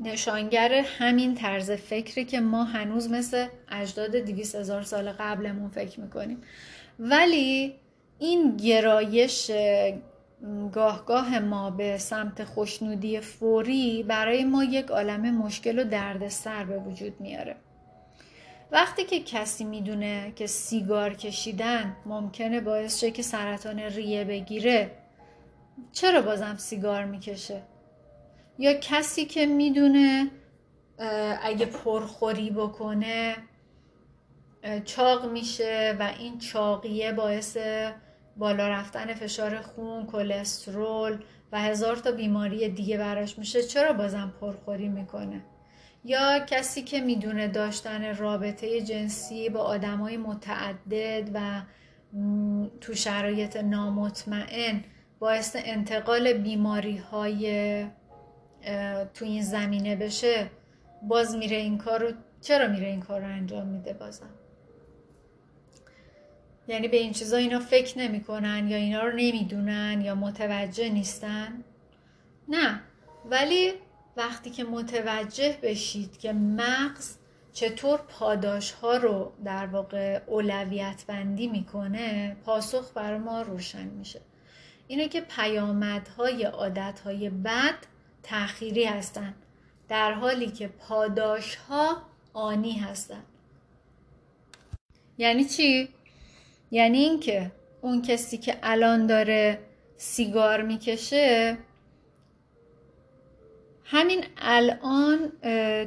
نشانگر 0.00 0.72
همین 0.72 1.34
طرز 1.34 1.70
فکری 1.70 2.24
که 2.24 2.40
ما 2.40 2.64
هنوز 2.64 3.10
مثل 3.10 3.46
اجداد 3.68 4.18
دیویس 4.18 4.54
هزار 4.54 4.82
سال 4.82 5.12
قبلمون 5.12 5.70
فکر 5.70 6.00
می‌کنیم. 6.00 6.42
ولی 6.98 7.74
این 8.18 8.56
گرایش 8.56 9.50
گاه 11.06 11.38
ما 11.38 11.70
به 11.70 11.98
سمت 11.98 12.44
خوشنودی 12.44 13.20
فوری 13.20 14.02
برای 14.02 14.44
ما 14.44 14.64
یک 14.64 14.86
عالم 14.86 15.34
مشکل 15.34 15.78
و 15.78 15.84
دردسر 15.84 16.64
به 16.64 16.78
وجود 16.78 17.20
میاره. 17.20 17.56
وقتی 18.72 19.04
که 19.04 19.20
کسی 19.20 19.64
می‌دونه 19.64 20.32
که 20.36 20.46
سیگار 20.46 21.14
کشیدن 21.14 21.96
ممکنه 22.06 22.60
باعث 22.60 23.00
شه 23.00 23.10
که 23.10 23.22
سرطان 23.22 23.78
ریه 23.78 24.24
بگیره 24.24 24.90
چرا 25.92 26.22
بازم 26.22 26.56
سیگار 26.58 27.04
می‌کشه؟ 27.04 27.62
یا 28.58 28.74
کسی 28.74 29.24
که 29.24 29.46
می‌دونه 29.46 30.30
اگه 31.42 31.66
پرخوری 31.66 32.50
بکنه 32.50 33.36
چاق 34.84 35.30
میشه 35.30 35.96
و 36.00 36.12
این 36.18 36.38
چاقیه 36.38 37.12
باعث 37.12 37.56
بالا 38.36 38.68
رفتن 38.68 39.14
فشار 39.14 39.60
خون، 39.60 40.06
کلسترول 40.06 41.18
و 41.52 41.60
هزار 41.60 41.96
تا 41.96 42.12
بیماری 42.12 42.68
دیگه 42.68 42.98
براش 42.98 43.38
میشه 43.38 43.62
چرا 43.62 43.92
بازم 43.92 44.32
پرخوری 44.40 44.88
می‌کنه؟ 44.88 45.44
یا 46.04 46.38
کسی 46.38 46.82
که 46.82 47.00
می‌دونه 47.00 47.48
داشتن 47.48 48.16
رابطه 48.16 48.80
جنسی 48.80 49.48
با 49.48 49.60
آدمای 49.60 50.16
متعدد 50.16 51.30
و 51.34 51.62
تو 52.80 52.94
شرایط 52.94 53.56
نامطمئن 53.56 54.84
باعث 55.24 55.56
انتقال 55.58 56.32
بیماری 56.32 56.96
های 56.96 57.82
تو 59.14 59.24
این 59.24 59.42
زمینه 59.42 59.96
بشه 59.96 60.50
باز 61.02 61.36
میره 61.36 61.56
این 61.56 61.78
کار 61.78 62.00
رو 62.02 62.12
چرا 62.40 62.68
میره 62.68 62.86
این 62.86 63.00
کار 63.00 63.20
رو 63.20 63.26
انجام 63.26 63.66
میده 63.66 63.92
بازم؟ 63.92 64.30
یعنی 66.68 66.88
به 66.88 66.96
این 66.96 67.12
چیزا 67.12 67.36
اینا 67.36 67.60
فکر 67.60 67.98
نمی‌کنن 67.98 68.68
یا 68.68 68.76
اینا 68.76 69.02
رو 69.02 69.10
نمی‌دونن 69.10 70.00
یا 70.04 70.14
متوجه 70.14 70.88
نیستن؟ 70.88 71.64
نه. 72.48 72.80
ولی 73.24 73.72
وقتی 74.16 74.50
که 74.50 74.64
متوجه 74.64 75.58
بشید 75.62 76.18
که 76.18 76.32
مغز 76.32 77.16
چطور 77.52 78.00
پاداش 78.08 78.72
ها 78.72 78.96
رو 78.96 79.32
در 79.44 79.66
واقع 79.66 80.20
اولویت 80.26 81.04
بندی 81.06 81.46
می‌کنه 81.46 82.36
پاسخ 82.44 82.92
بر 82.92 83.16
ما 83.16 83.42
روشن 83.42 83.88
میشه. 83.88 84.20
اینه 84.88 85.08
که 85.08 85.20
پیامدهای 85.20 86.44
عادتهای 86.44 87.30
بد 87.30 87.74
تأخیری 88.22 88.84
هستن 88.84 89.34
در 89.88 90.12
حالی 90.12 90.46
که 90.46 90.68
پاداش 90.68 91.56
ها 91.56 92.02
آنی 92.32 92.72
هستن 92.72 93.22
یعنی 95.18 95.44
چی؟ 95.44 95.88
یعنی 96.70 96.98
اینکه 96.98 97.52
اون 97.80 98.02
کسی 98.02 98.38
که 98.38 98.56
الان 98.62 99.06
داره 99.06 99.58
سیگار 99.96 100.62
می‌کشه 100.62 101.58
همین 103.84 104.24
الان 104.38 105.32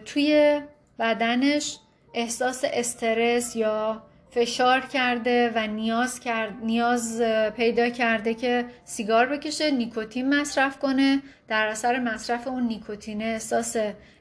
توی 0.06 0.62
بدنش 1.00 1.78
احساس 2.14 2.64
استرس 2.68 3.56
یا 3.56 4.07
فشار 4.30 4.80
کرده 4.80 5.52
و 5.56 5.68
نیاز, 5.68 6.20
کرد، 6.20 6.54
نیاز 6.64 7.22
پیدا 7.56 7.90
کرده 7.90 8.34
که 8.34 8.66
سیگار 8.84 9.26
بکشه 9.26 9.72
نیکوتین 9.72 10.36
مصرف 10.36 10.80
کنه. 10.80 11.22
در 11.48 11.68
اثر 11.68 12.00
مصرف 12.00 12.48
اون 12.48 12.64
نیکوتینه 12.64 13.26
احساس 13.26 13.76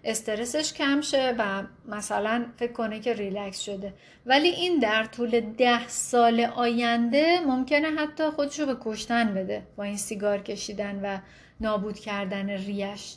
استرسش 0.05 0.73
کم 0.73 1.01
شه 1.01 1.35
و 1.39 1.63
مثلا 1.89 2.47
فکر 2.57 2.73
کنه 2.73 3.01
که 3.01 3.13
ریلکس 3.13 3.61
شده. 3.61 3.95
ولی 4.27 4.49
این 4.49 4.79
در 4.79 5.05
طول 5.05 5.41
ده 5.41 5.89
سال 5.89 6.41
آینده 6.41 7.41
ممکنه 7.47 7.89
حتی 7.89 8.31
خودشو 8.31 8.67
به 8.67 8.77
کشتن 8.85 9.35
بده 9.35 9.63
با 9.77 9.85
این 9.85 9.97
سیگار 9.97 10.43
کشیدن 10.43 11.01
و 11.03 11.19
نابود 11.61 11.99
کردن 11.99 12.51
ریش. 12.51 13.17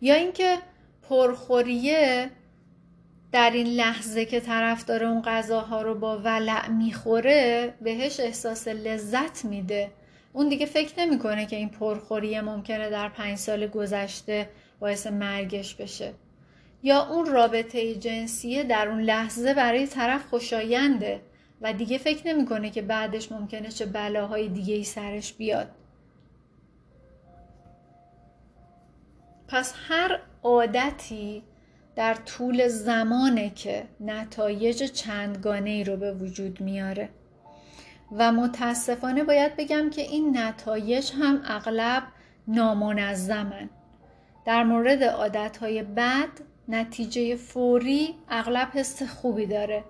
یا 0.00 0.14
اینکه 0.14 0.58
پرخوریه 1.08 2.30
در 3.32 3.50
این 3.50 3.66
لحظه 3.66 4.24
که 4.24 4.40
طرف 4.40 4.84
داره 4.84 5.06
اون 5.06 5.22
غذاها 5.22 5.82
رو 5.82 5.94
با 5.94 6.18
ولع 6.18 6.68
می‌خوره 6.68 7.74
بهش 7.80 8.20
احساس 8.20 8.68
لذت 8.68 9.44
میده. 9.44 9.90
اون 10.32 10.48
دیگه 10.48 10.66
فکر 10.66 11.00
نمی‌کنه 11.00 11.46
که 11.46 11.56
این 11.56 11.68
پرخوریه 11.68 12.40
ممکنه 12.40 12.90
در 12.90 13.08
پنج 13.08 13.38
سال 13.38 13.66
گذشته 13.66 14.48
باعث 14.80 15.06
مرگش 15.06 15.74
بشه. 15.74 16.14
یا 16.82 17.06
اون 17.06 17.26
رابطه 17.26 17.94
جنسیه 17.94 18.64
در 18.64 18.88
اون 18.88 19.00
لحظه 19.00 19.54
برای 19.54 19.86
طرف 19.86 20.26
خوشاینده 20.26 21.20
و 21.60 21.72
دیگه 21.72 21.98
فکر 21.98 22.26
نمی‌کنه 22.26 22.70
که 22.70 22.82
بعدش 22.82 23.32
ممکنه 23.32 23.68
چه 23.68 23.86
بلاهای 23.86 24.48
دیگه 24.48 24.74
ای 24.74 24.84
سرش 24.84 25.32
بیاد. 25.32 25.68
پس 29.48 29.74
هر 29.88 30.20
عادتی 30.42 31.42
در 31.96 32.14
طول 32.14 32.68
زمانه 32.68 33.50
که 33.50 33.84
نتایج 34.00 34.84
چندگانه 34.84 35.70
ای 35.70 35.84
رو 35.84 35.96
به 35.96 36.12
وجود 36.12 36.60
میاره. 36.60 37.08
و 38.12 38.32
متاسفانه 38.32 39.24
باید 39.24 39.56
بگم 39.56 39.90
که 39.90 40.02
این 40.02 40.38
نتایج 40.38 41.12
هم 41.20 41.42
اغلب 41.44 42.02
نامنظمن. 42.48 43.70
در 44.46 44.64
مورد 44.64 45.02
عادتهای 45.02 45.82
بد 45.82 46.28
نتیجه 46.68 47.36
فوری 47.36 48.14
اغلب 48.28 48.68
حس 48.74 49.02
خوبی 49.02 49.46
داره. 49.46 49.84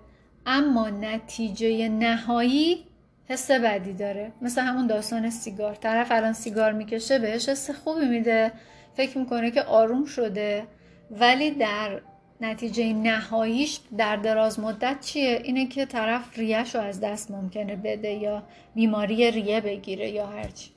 اما 0.45 0.89
نتیجه 0.89 1.89
نهایی 1.89 2.85
حس 3.25 3.51
بدی 3.51 3.93
داره. 3.93 4.31
مثل 4.41 4.61
همون 4.61 4.87
داستان 4.87 5.29
سیگار. 5.29 5.75
طرف 5.75 6.11
الان 6.11 6.33
سیگار 6.33 6.71
می‌کشه 6.71 7.19
بهش 7.19 7.49
حس 7.49 7.71
خوبی 7.71 8.05
میده. 8.05 8.51
فکر 8.93 9.17
می‌کنه 9.17 9.51
که 9.51 9.63
آروم 9.63 10.05
شده. 10.05 10.67
ولی 11.11 11.51
در 11.51 12.01
نتیجه 12.41 12.93
نهاییش 12.93 13.79
در 13.97 14.15
دراز 14.15 14.59
مدت 14.59 14.99
چیه؟ 14.99 15.41
اینه 15.43 15.67
که 15.67 15.85
طرف 15.85 16.37
ریش 16.37 16.75
رو 16.75 16.81
از 16.81 16.99
دست 16.99 17.31
ممکنه 17.31 17.75
بده 17.75 18.11
یا 18.11 18.43
بیماری 18.75 19.31
ریه 19.31 19.61
بگیره 19.61 20.09
یا 20.09 20.27
هرچی. 20.27 20.71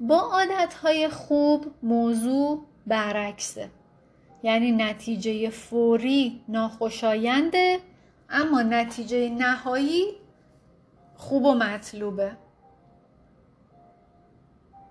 با 0.00 0.18
عادتهای 0.18 1.08
خوب 1.08 1.66
موضوع 1.82 2.64
برعکسه. 2.86 3.70
یعنی 4.42 4.72
نتیجه 4.72 5.50
فوری 5.50 6.40
ناخوشاینده 6.48 7.78
اما 8.30 8.62
نتیجه 8.62 9.28
نهایی 9.28 10.04
خوب 11.16 11.44
و 11.44 11.54
مطلوبه. 11.54 12.32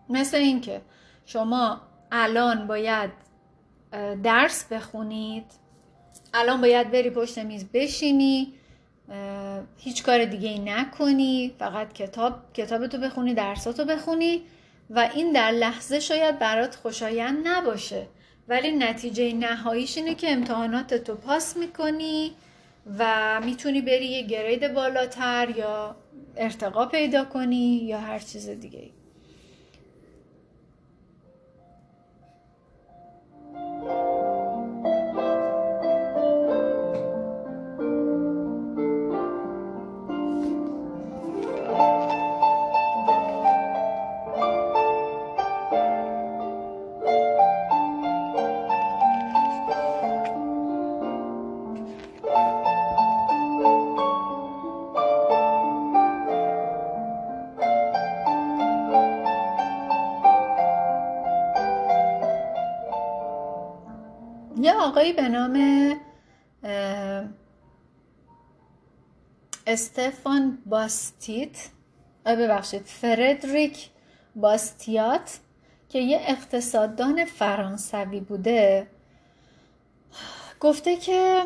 مثل 0.09 0.37
اینکه 0.37 0.81
شما 1.25 1.81
الان 2.11 2.67
باید 2.67 3.28
درس 4.23 4.65
بخونید. 4.65 5.45
الان 6.33 6.61
باید 6.61 6.91
بری 6.91 7.09
پشت 7.09 7.37
میز 7.39 7.65
بشینی. 7.73 8.53
هیچ 9.77 10.03
کار 10.03 10.25
دیگه 10.25 10.49
ای 10.49 10.59
نکنی. 10.59 11.55
فقط 11.59 11.93
کتاب 11.93 12.53
کتابتو 12.53 12.97
بخونی 12.97 13.33
درساتو 13.33 13.85
بخونی 13.85 14.41
و 14.89 15.09
این 15.13 15.31
در 15.31 15.51
لحظه 15.51 15.99
شاید 15.99 16.39
برات 16.39 16.75
خوشایند 16.75 17.47
نباشه. 17.47 18.07
ولی 18.47 18.71
نتیجه 18.71 19.33
نهاییش 19.33 19.97
اینه 19.97 20.15
که 20.15 20.31
امتحانات 20.31 20.93
تو 20.93 21.15
پاس 21.15 21.57
می‌کنی 21.57 22.31
و 22.99 23.41
می‌تونی 23.45 23.81
بری 23.81 24.05
یه 24.05 24.21
گرید 24.21 24.73
بالاتر 24.73 25.53
یا 25.57 25.95
ارتقا 26.37 26.85
پیدا 26.85 27.25
کنی 27.25 27.77
یا 27.83 27.99
هر 27.99 28.19
چیز 28.19 28.49
دیگه 28.49 28.89
آقایی 64.99 65.13
به 65.13 65.29
نام 65.29 65.95
استفان 69.67 70.57
باستیت. 70.65 71.69
ببخشید 72.25 72.81
فردریک 72.81 73.89
باستیات 74.35 75.39
که 75.89 75.99
یه 75.99 76.21
اقتصاددان 76.27 77.25
فرانسوی 77.25 78.19
بوده. 78.19 78.87
گفته 80.59 80.95
که 80.95 81.43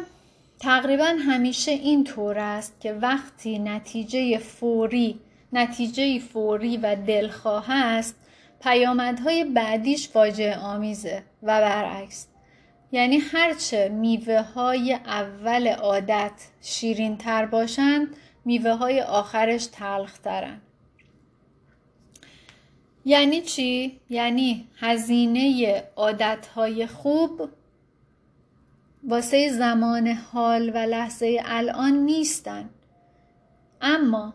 تقریبا 0.59 1.15
همیشه 1.27 1.71
این 1.71 2.03
طور 2.03 2.39
است 2.39 2.79
که 2.79 2.93
وقتی 2.93 3.59
نتیجه 3.59 4.37
فوری 4.37 5.19
نتیجه 5.53 6.19
فوری 6.19 6.77
و 6.77 6.95
دلخواه 6.95 7.71
است 7.71 8.15
پیامدهای 8.61 9.43
بعدیش 9.43 10.09
فاجعه 10.09 10.57
آمیزه 10.57 11.23
و 11.43 11.61
برعکس. 11.61 12.32
یعنی 12.93 13.17
هرچه 13.17 13.89
میوه 13.89 14.41
های 14.41 14.93
اول 14.93 15.67
عادت 15.67 16.31
شیرین 16.61 17.17
تر 17.17 17.45
باشند 17.45 18.07
میوه 18.45 18.71
های 18.71 19.01
آخرش 19.01 19.65
تلخ 19.65 20.17
ترن. 20.17 20.61
یعنی 23.05 23.41
چی؟ 23.41 23.99
یعنی 24.09 24.67
هزینه 24.79 25.83
عادت 25.95 26.47
های 26.47 26.87
خوب 26.87 27.49
واسه 29.03 29.49
زمان 29.49 30.07
حال 30.07 30.69
و 30.69 30.77
لحظه 30.77 31.41
الان 31.45 31.93
نیستن 31.93 32.69
اما 33.81 34.33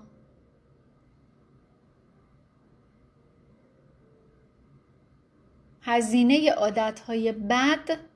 هزینه 5.82 6.50
عادت 6.50 7.00
های 7.00 7.32
بد 7.32 8.07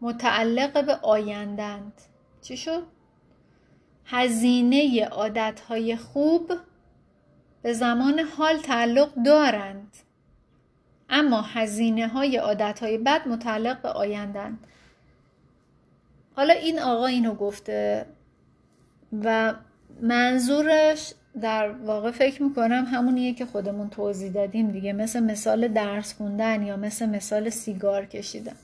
متعلق 0.00 0.86
به 0.86 0.94
آیندند 0.94 1.92
چی 2.42 2.56
شد؟ 2.56 2.82
هزینه 4.04 5.04
عادتهای 5.04 5.96
خوب 5.96 6.52
به 7.62 7.72
زمان 7.72 8.18
حال 8.18 8.56
تعلق 8.56 9.14
دارند 9.24 9.96
اما 11.10 11.42
هزینه 11.42 12.08
های 12.08 12.36
عادت 12.36 12.78
های 12.82 12.98
بد 12.98 13.28
متعلق 13.28 13.82
به 13.82 13.88
آیندن 13.88 14.58
حالا 16.36 16.54
این 16.54 16.78
آقا 16.78 17.06
اینو 17.06 17.34
گفته 17.34 18.06
و 19.24 19.54
منظورش 20.02 21.14
در 21.40 21.70
واقع 21.70 22.10
فکر 22.10 22.42
می‌کنم 22.42 22.84
همونیه 22.90 23.34
که 23.34 23.46
خودمون 23.46 23.90
توضیح 23.90 24.32
دادیم 24.32 24.70
دیگه 24.70 24.92
مثل 24.92 25.20
مثال 25.20 25.68
درس 25.68 26.14
خوندن 26.14 26.62
یا 26.62 26.76
مثل 26.76 27.08
مثال 27.08 27.50
سیگار 27.50 28.06
کشیدن. 28.06 28.56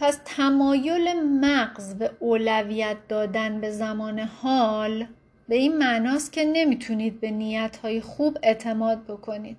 پس 0.00 0.18
تمایل 0.24 1.22
مغز 1.22 1.94
به 1.94 2.10
اولویت 2.20 2.96
دادن 3.08 3.60
به 3.60 3.70
زمان 3.70 4.18
حال 4.18 5.06
به 5.48 5.56
این 5.56 5.78
معناست 5.78 6.32
که 6.32 6.44
نمی‌تونید 6.44 7.20
به 7.20 7.30
نیتهای 7.30 8.00
خوب 8.00 8.38
اعتماد 8.42 9.04
بکنید. 9.04 9.56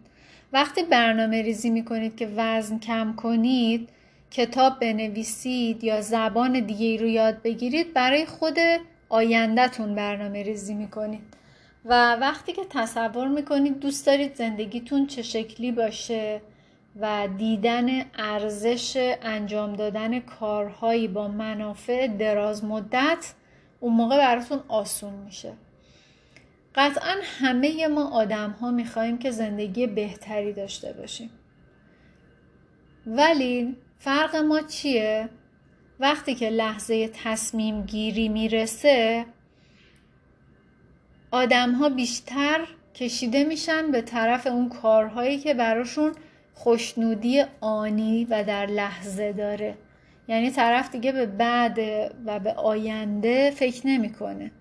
وقتی 0.54 0.84
برنامه 0.84 1.42
ریزی 1.42 1.70
می‌کنید 1.70 2.16
که 2.16 2.30
وزن 2.36 2.80
کم 2.80 3.14
کنید 3.16 3.90
کتاب 4.32 4.80
بنویسید 4.80 5.84
یا 5.84 6.02
زبان 6.02 6.60
دیگه 6.60 7.02
رو 7.02 7.08
یاد 7.08 7.42
بگیرید 7.42 7.94
برای 7.94 8.26
خود 8.26 8.58
آیندهتون 9.10 9.96
برنامه 9.96 10.44
ریزی 10.44 10.74
می‌کنید. 10.74 11.24
و 11.86 12.16
وقتی 12.16 12.54
که 12.54 12.62
تصور 12.70 13.28
می‌کنید 13.28 13.80
دوست 13.80 14.06
دارید 14.06 14.36
زندگیتون 14.36 15.08
چه 15.08 15.22
شکلی 15.22 15.72
باشه 15.72 16.42
و 17.00 17.28
دیدن 17.38 18.06
ارزش 18.16 19.16
انجام 19.22 19.76
دادن 19.76 20.20
کارهایی 20.20 21.08
با 21.08 21.28
منافع 21.28 22.08
دراز 22.08 22.66
مدت 22.66 23.34
اون 23.80 23.94
موقع 23.94 24.18
براتون 24.18 24.60
آسون 24.68 25.14
میشه 25.14 25.54
قطعا 26.76 27.16
همه 27.24 27.88
ما 27.88 28.10
آدم 28.10 28.50
ها 28.52 28.72
میخواییم 28.72 29.18
که 29.18 29.32
زندگی 29.32 29.88
بهتری 29.88 30.54
داشته 30.54 30.94
باشیم 30.94 31.30
ولی 33.08 33.76
فرق 34.00 34.36
ما 34.36 34.62
چیه؟ 34.62 35.30
وقتی 36.00 36.36
که 36.36 36.50
لحظه 36.50 37.08
تصمیم 37.08 37.82
گیری 37.82 38.30
می‌رسه 38.30 39.26
آدم 41.32 41.72
ها 41.72 41.90
بیشتر 41.90 42.68
کشیده 42.96 43.44
میشن 43.44 43.92
به 43.92 44.02
طرف 44.02 44.48
اون 44.48 44.70
کارهایی 44.70 45.38
که 45.38 45.54
براشون 45.54 46.12
خوشنودی 46.54 47.44
آنی 47.62 48.26
و 48.30 48.44
در 48.44 48.66
لحظه 48.66 49.34
داره. 49.34 49.78
یعنی 50.28 50.52
طرف 50.52 50.92
دیگه 50.92 51.12
به 51.12 51.26
بعد 51.26 51.80
و 52.26 52.40
به 52.40 52.54
آینده 52.54 53.52
فکر 53.52 53.88
نمی‌کنه. 53.88 54.52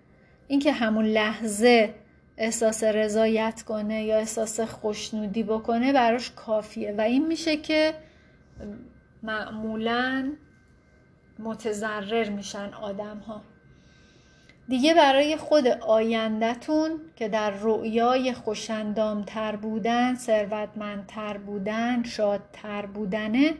اینکه 0.48 0.72
همون 0.72 1.04
لحظه 1.04 1.94
احساس 2.38 2.84
رضایت 2.84 3.62
کنه 3.62 4.04
یا 4.04 4.16
احساس 4.16 4.60
خوشنودی 4.60 5.42
بکنه 5.42 5.92
براش 5.92 6.30
کافیه. 6.30 6.94
و 6.98 7.00
این 7.00 7.26
میشه 7.26 7.56
که 7.56 7.94
معمولا 9.22 10.32
متضرر 11.38 12.28
میشن 12.28 12.70
آدم 12.74 13.18
ها 13.18 13.42
دیگه 14.70 14.94
برای 14.94 15.36
خود 15.36 15.66
آیندهتون 15.66 17.00
که 17.16 17.28
در 17.28 17.50
رؤیای 17.50 18.32
خوشندامتر 18.32 19.56
بودن 19.56 20.14
ثروتمندتر 20.14 21.38
بودن 21.38 22.02
شادتر 22.02 22.86
بودنه 22.86 23.54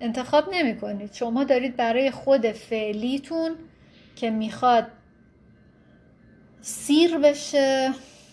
انتخاب 0.00 0.44
نمی 0.54 0.76
کنید 0.76 1.12
شما 1.12 1.44
دارید 1.44 1.76
برای 1.76 2.10
خود 2.10 2.46
فعلیتون 2.46 3.50
که 4.16 4.30
می‌خواد 4.30 4.86
سیر 6.60 7.18
بشه 7.18 7.90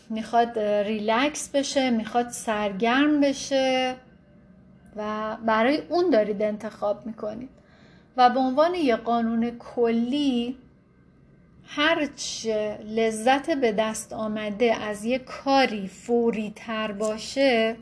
می‌خواد 0.10 0.60
ریلکس 0.60 1.50
بشه 1.50 1.90
می‌خواد 1.90 2.30
سرگرم 2.30 3.22
بشه 3.22 3.96
و 4.96 5.38
برای 5.46 5.82
اون 5.90 6.10
دارید 6.10 6.42
انتخاب 6.42 7.06
می‌کنید. 7.06 7.50
و 8.18 8.30
به 8.30 8.40
عنوان 8.40 8.76
یه 8.76 8.96
قانون 8.96 9.52
کلی 9.60 10.58
هرچه 11.72 12.78
لذت 12.86 13.49
به 13.49 13.72
دست 13.72 14.13
آمده 14.13 14.76
از 14.76 15.05
یه 15.05 15.20
کاری 15.20 15.88
فوری 15.88 16.53
تر 16.55 16.91
باشه 16.91 17.76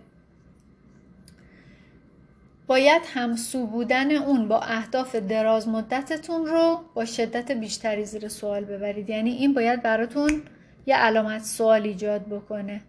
باید 2.67 3.01
همسو 3.13 3.65
بودن 3.67 4.11
اون 4.11 4.47
با 4.47 4.59
اهداف 4.59 5.15
دراز 5.15 5.67
مدتتون 5.67 6.45
رو 6.45 6.83
با 6.93 7.05
شدت 7.05 7.51
بیشتری 7.51 8.05
زیر 8.05 8.27
سوال 8.27 8.65
ببرید. 8.65 9.09
یعنی 9.09 9.31
این 9.31 9.53
باید 9.53 9.81
براتون 9.81 10.41
یه 10.85 10.95
علامت 10.95 11.43
سوال 11.43 11.81
ایجاد 11.81 12.25
بکنه. 12.25 12.81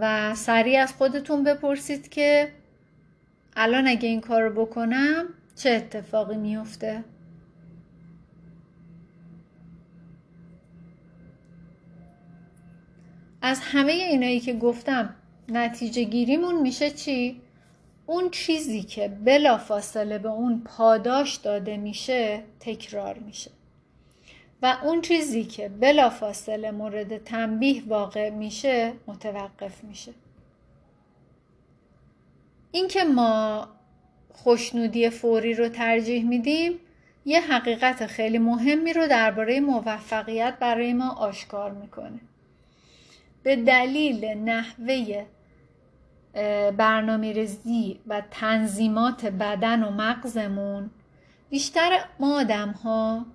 و 0.00 0.34
سریع 0.34 0.82
از 0.82 0.92
خودتون 0.92 1.44
بپرسید 1.44 2.08
که 2.08 2.48
الان 3.56 3.88
اگه 3.88 4.08
این 4.08 4.20
کار 4.20 4.42
رو 4.42 4.66
بکنم 4.66 5.24
چه 5.56 5.70
اتفاقی 5.70 6.36
میفته 6.36 7.04
از 13.42 13.60
همه 13.60 13.92
اینایی 13.92 14.40
که 14.40 14.52
گفتم 14.52 15.14
نتیجه 15.48 16.02
گیریمون 16.02 16.60
میشه 16.62 16.90
چی؟ 16.90 17.40
اون 18.06 18.30
چیزی 18.30 18.82
که 18.82 19.08
بلا 19.08 19.58
فاصله 19.58 20.18
به 20.18 20.28
اون 20.28 20.62
پاداش 20.64 21.36
داده 21.36 21.76
میشه 21.76 22.42
تکرار 22.60 23.18
میشه. 23.18 23.50
و 24.62 24.78
اون 24.82 25.00
چیزی 25.00 25.44
که 25.44 25.68
بلا 25.68 26.10
فاصله 26.10 26.70
مورد 26.70 27.24
تنبیه 27.24 27.82
واقع 27.86 28.30
میشه 28.30 28.92
متوقف 29.06 29.84
میشه. 29.84 30.12
اینکه 32.72 33.04
ما 33.04 33.68
خوشنودی 34.32 35.10
فوری 35.10 35.54
رو 35.54 35.68
ترجیح 35.68 36.24
میدیم 36.24 36.78
یه 37.24 37.40
حقیقت 37.40 38.06
خیلی 38.06 38.38
مهمی 38.38 38.92
رو 38.92 39.06
درباره 39.06 39.60
موفقیت 39.60 40.54
برای 40.60 40.92
ما 40.92 41.10
آشکار 41.10 41.70
می‌کنه. 41.70 42.20
به 43.42 43.56
دلیل 43.56 44.24
نحوه 44.24 45.24
برنامه 46.76 47.32
ریزی 47.32 48.00
و 48.06 48.22
تنظیمات 48.30 49.26
بدن 49.26 49.82
و 49.82 49.90
مغزمون 49.90 50.90
بیشتر 51.50 52.04
ما 52.20 52.40
آدم 52.40 52.70
ها 52.70 53.26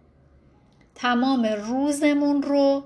تمام 0.96 1.46
روزمون 1.46 2.42
رو 2.42 2.84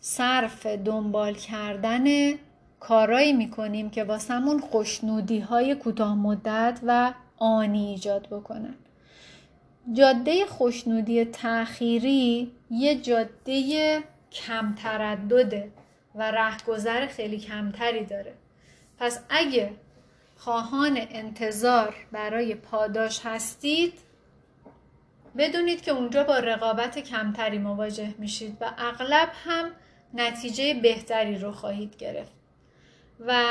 صرف 0.00 0.66
دنبال 0.66 1.34
کردن 1.34 2.32
کارایی 2.80 3.32
می‌کنیم 3.32 3.90
که 3.90 4.04
واسمون 4.04 4.60
خوشنودی 4.60 5.38
های 5.38 5.74
کوتاه 5.74 6.14
مدت 6.14 6.80
و 6.86 7.12
آنی 7.36 7.86
ایجاد 7.86 8.28
بکنن. 8.30 8.74
جاده 9.92 10.46
خوشنودی 10.46 11.24
تأخیری 11.24 12.52
یه 12.70 12.94
جاده 12.94 14.02
کم 14.32 14.74
تردده 14.74 15.72
و 16.14 16.30
رهگذر 16.30 17.06
خیلی 17.06 17.38
کمتری 17.38 18.04
داره. 18.04 18.34
پس 18.98 19.20
اگه 19.28 19.72
خواهان 20.36 20.96
انتظار 21.10 21.94
برای 22.12 22.54
پاداش 22.54 23.20
هستید 23.24 23.98
بدونید 25.38 25.82
که 25.82 25.90
اونجا 25.90 26.24
با 26.24 26.38
رقابت 26.38 26.98
کمتری 26.98 27.58
مواجه 27.58 28.14
میشید 28.18 28.56
و 28.60 28.72
اغلب 28.78 29.28
هم 29.44 29.70
نتیجه 30.14 30.74
بهتری 30.74 31.38
رو 31.38 31.52
خواهید 31.52 31.96
گرفت. 31.96 32.32
و 33.26 33.44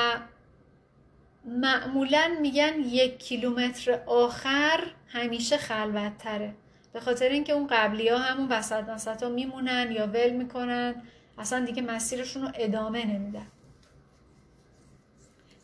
معمولا 1.46 2.38
میگن 2.42 2.80
یک 2.80 3.20
کیلومتر 3.20 4.00
آخر 4.08 4.84
همیشه 5.08 5.58
خلوت 5.58 6.18
تره 6.18 6.54
به 6.94 7.00
خاطر 7.00 7.30
اینکه 7.30 7.54
اون 7.54 7.68
قبلی 7.68 8.10
ها 8.10 8.18
همون 8.18 8.48
وسط 8.50 8.84
وسط 8.88 9.24
ها 9.24 9.30
میمونن 9.30 9.92
یا 9.92 10.08
ول 10.08 10.30
می‌کنن 10.30 10.96
اصلا 11.40 11.66
دیگه 11.66 11.82
مسیرشون 11.82 12.42
رو 12.42 12.52
ادامه 12.56 13.06
نمیدن. 13.06 13.48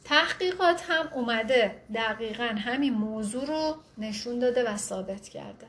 تحقیقات 0.04 0.86
هم 0.88 1.08
اومده 1.14 1.82
دقیقا 1.96 2.56
همین 2.58 2.94
موضوع 2.94 3.46
رو 3.46 3.76
نشون 3.98 4.40
داده 4.40 4.70
و 4.70 4.78
ثابت 4.78 5.30
کرده. 5.30 5.68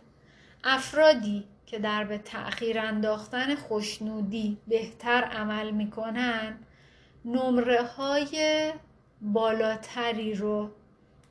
افرادی 0.65 1.45
که 1.67 1.79
در 1.79 2.05
به 2.05 2.19
تأخیر 2.19 2.79
انداختن 2.79 3.55
خوشنودی 3.55 4.59
بهتر 4.69 5.25
عمل 5.25 5.71
می‌کنن 5.71 6.59
نمره 7.25 7.83
های 7.83 8.73
بالاتری 9.21 10.35
رو 10.35 10.71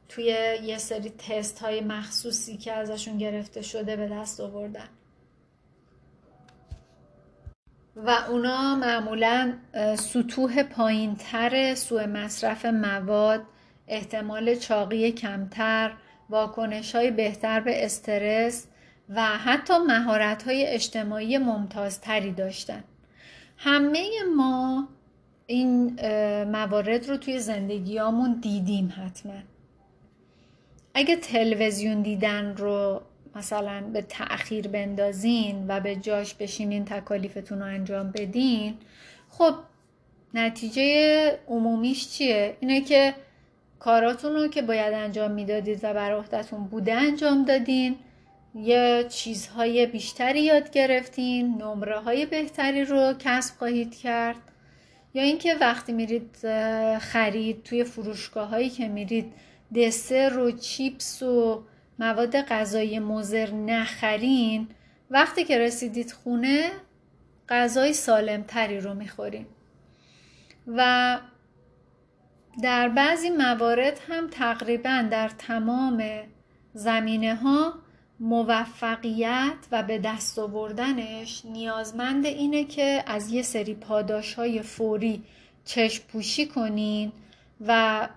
توی 0.10 0.26
یه 0.64 0.78
سری 0.78 1.10
تست 1.10 1.60
های 1.60 1.82
مخصوصی 1.82 2.58
که 2.58 2.74
ازشون 2.74 3.18
گرفته 3.18 3.62
شده 3.62 3.96
به 3.96 4.08
دست 4.08 4.40
آوردن. 4.40 4.90
و 7.96 8.10
اونا 8.30 8.76
معمولا 8.76 9.54
سطوح 9.98 10.64
پایین 10.64 11.16
تر 11.16 11.76
سوء 11.76 12.06
مصرف 12.06 12.66
مواد 12.66 13.42
احتمال 13.88 14.56
چاقی 14.56 15.12
کمتر 15.12 15.94
واکنش 16.30 16.96
های 16.96 17.12
بهتر 17.12 17.60
به 17.60 17.86
استرس 17.86 18.68
و 19.10 19.22
حتی 19.24 19.74
مهارت 19.88 20.44
های 20.44 20.66
اجتماعی 20.66 21.38
ممتازتری 21.38 22.32
داشتن. 22.32 22.84
همه 23.58 24.10
ما 24.36 24.88
این 25.48 26.00
موارد 26.44 27.10
رو 27.10 27.18
توی 27.18 27.40
زندگیامون 27.40 28.40
دیدیم 28.42 28.94
حتما. 28.98 29.34
اگه 30.94 31.16
تلویزیون 31.16 32.02
دیدن 32.02 32.56
رو 32.58 33.02
مثلا 33.36 33.82
به 33.94 34.02
تأخیر 34.02 34.68
بندازین 34.68 35.66
و 35.68 35.80
به 35.80 35.96
جاش 35.96 36.34
بشینین 36.34 36.86
تکالیفتون 36.86 37.60
رو 37.60 37.66
انجام 37.66 38.12
بدین 38.12 38.78
خب 39.30 39.54
نتیجه 40.34 41.40
عمومیش 41.48 42.10
چیه؟ 42.10 42.58
اینه 42.60 42.82
که 42.82 43.14
کاراتون 43.80 44.34
رو 44.34 44.48
که 44.48 44.62
باید 44.62 44.94
انجام 44.94 45.32
می‌دادید 45.32 45.80
و 45.84 45.94
بر 45.94 46.12
عهدهتون 46.12 46.64
بوده 46.64 46.94
انجام 46.94 47.46
دادین 47.46 47.96
یه 48.56 49.06
چیزهای 49.10 49.86
بیشتری 49.86 50.42
یاد 50.42 50.72
گرفتین 50.72 51.62
نمره 51.62 52.00
های 52.00 52.26
بهتری 52.26 52.86
رو 52.86 53.14
کسب 53.20 53.58
خواهید 53.58 53.96
کرد 53.96 54.38
یا 55.14 55.24
اینکه 55.24 55.56
وقتی 55.56 55.94
میرید 55.94 56.36
خرید 56.98 57.64
توی 57.64 57.84
فروشگاه 57.84 58.48
هایی 58.48 58.70
که 58.70 58.88
میرید 58.88 59.34
دسر 59.76 60.38
و 60.38 60.52
چیپس 60.52 61.24
و 61.24 61.64
مواد 62.00 62.42
غذایی 62.42 63.00
مزر 63.00 63.52
نخرین 63.52 64.68
وقتی 65.12 65.44
که 65.44 65.60
رسیدید 65.60 66.12
خونه 66.12 66.72
غذای 67.50 67.94
سالمتری 67.94 68.80
رو 68.80 68.94
می‌خورین. 68.94 69.46
و 70.68 71.20
در 72.64 72.90
بعضی 72.90 73.30
موارد 73.30 74.00
هم 74.10 74.28
تقریبا 74.28 75.08
در 75.12 75.30
تمام 75.30 76.04
زمینه 76.74 77.36
ها 77.36 77.74
موفقیت 78.20 79.56
و 79.72 79.84
به 79.84 79.98
دست 79.98 80.40
آوردنش 80.40 81.46
نیازمند 81.46 82.26
اینه 82.26 82.64
که 82.64 83.04
از 83.08 83.30
یه 83.30 83.42
سری 83.42 83.74
پاداش 83.74 84.34
های 84.34 84.62
فوری 84.62 85.24
چشم 85.66 86.04
پوشی 86.08 86.46
کنین 86.46 87.12
و 87.68 88.08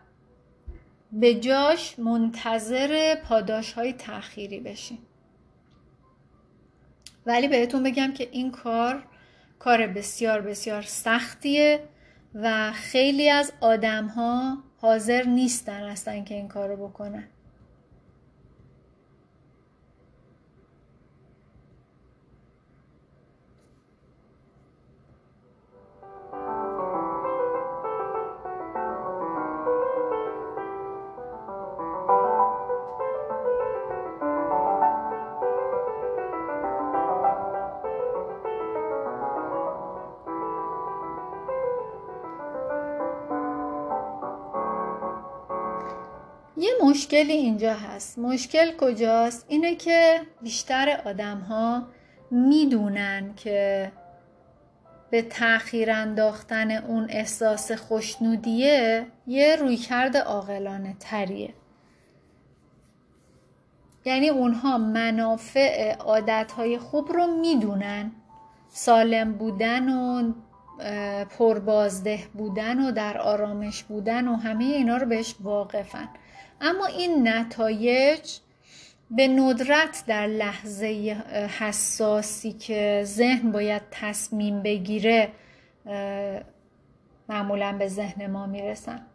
به 1.13 1.35
جاش 1.35 1.99
منتظر 1.99 3.15
پاداش 3.15 3.73
های 3.73 3.93
تأخیری 3.93 4.61
بشین. 4.61 4.99
ولی 7.27 7.49
بهتون 7.49 7.83
بگم 7.83 8.13
که 8.13 8.29
این 8.33 8.51
کار 8.51 9.03
کار 9.59 9.87
بسیار 9.87 10.41
بسیار 10.41 10.83
سختیه 10.83 11.89
و 12.35 12.73
خیلی 12.73 13.31
از 13.31 13.53
آدم 13.61 14.07
ها 14.07 14.59
حاضر 14.77 15.23
نیستن 15.23 15.83
اصلا 15.83 16.21
که 16.21 16.35
این 16.35 16.49
کار 16.49 16.77
بکنن. 16.77 17.29
مشکلی 47.09 47.33
اینجا 47.33 47.75
هست. 47.75 48.19
مشکل 48.19 48.77
کجاست؟ 48.77 49.45
اینه 49.49 49.75
که 49.75 50.21
بیشتر 50.43 51.01
آدم 51.05 51.39
ها 51.39 51.83
می‌دونن 52.31 53.35
که 53.37 53.93
به 55.11 55.23
تأخیر 55.23 55.91
انداختن 55.91 56.71
اون 56.71 57.07
احساس 57.11 57.73
خوشنودیه 57.73 59.07
یه 59.27 59.57
رویکرد 59.57 60.17
عاقلانه 60.17 60.97
تریه. 61.01 61.55
یعنی 64.05 64.29
اونها 64.29 64.79
منافع 64.79 65.95
عادتهای 65.95 66.79
خوب 66.79 67.13
رو 67.13 67.27
می‌دونن. 67.27 68.13
سالم 68.69 69.33
بودن 69.33 69.89
و 69.89 70.33
پربازده 71.39 72.19
بودن 72.35 72.87
و 72.87 72.93
در 72.93 73.19
آرامش 73.19 73.83
بودن 73.83 74.29
و 74.29 74.37
همه 74.37 74.65
اینا 74.65 74.97
رو 74.97 75.07
بهش 75.07 75.35
واقفن. 75.41 76.09
اما 76.61 76.87
این 76.87 77.29
نتایج 77.29 78.39
به 79.11 79.29
ندرت 79.29 80.05
در 80.07 80.27
لحظه 80.27 80.87
حساسی 81.59 82.53
که 82.53 83.03
ذهن 83.05 83.53
باید 83.53 83.83
تصمیم 83.91 84.63
بگیره 84.63 85.29
معمولا 87.29 87.73
به 87.79 87.89
ذهن 87.89 88.27
ما 88.27 88.47
می‌رسن. 88.47 89.07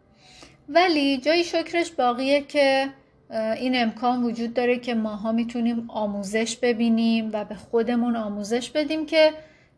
ولی 0.68 1.18
جای 1.18 1.44
شکرش 1.44 1.90
باقیه 1.90 2.40
که 2.40 2.88
این 3.30 3.82
امکان 3.82 4.24
وجود 4.24 4.54
داره 4.54 4.78
که 4.78 4.94
ماها 4.94 5.32
می‌تونیم 5.32 5.90
آموزش 5.90 6.56
ببینیم 6.56 7.30
و 7.32 7.44
به 7.44 7.54
خودمون 7.54 8.16
آموزش 8.16 8.70
بدیم 8.70 9.06
که 9.06 9.32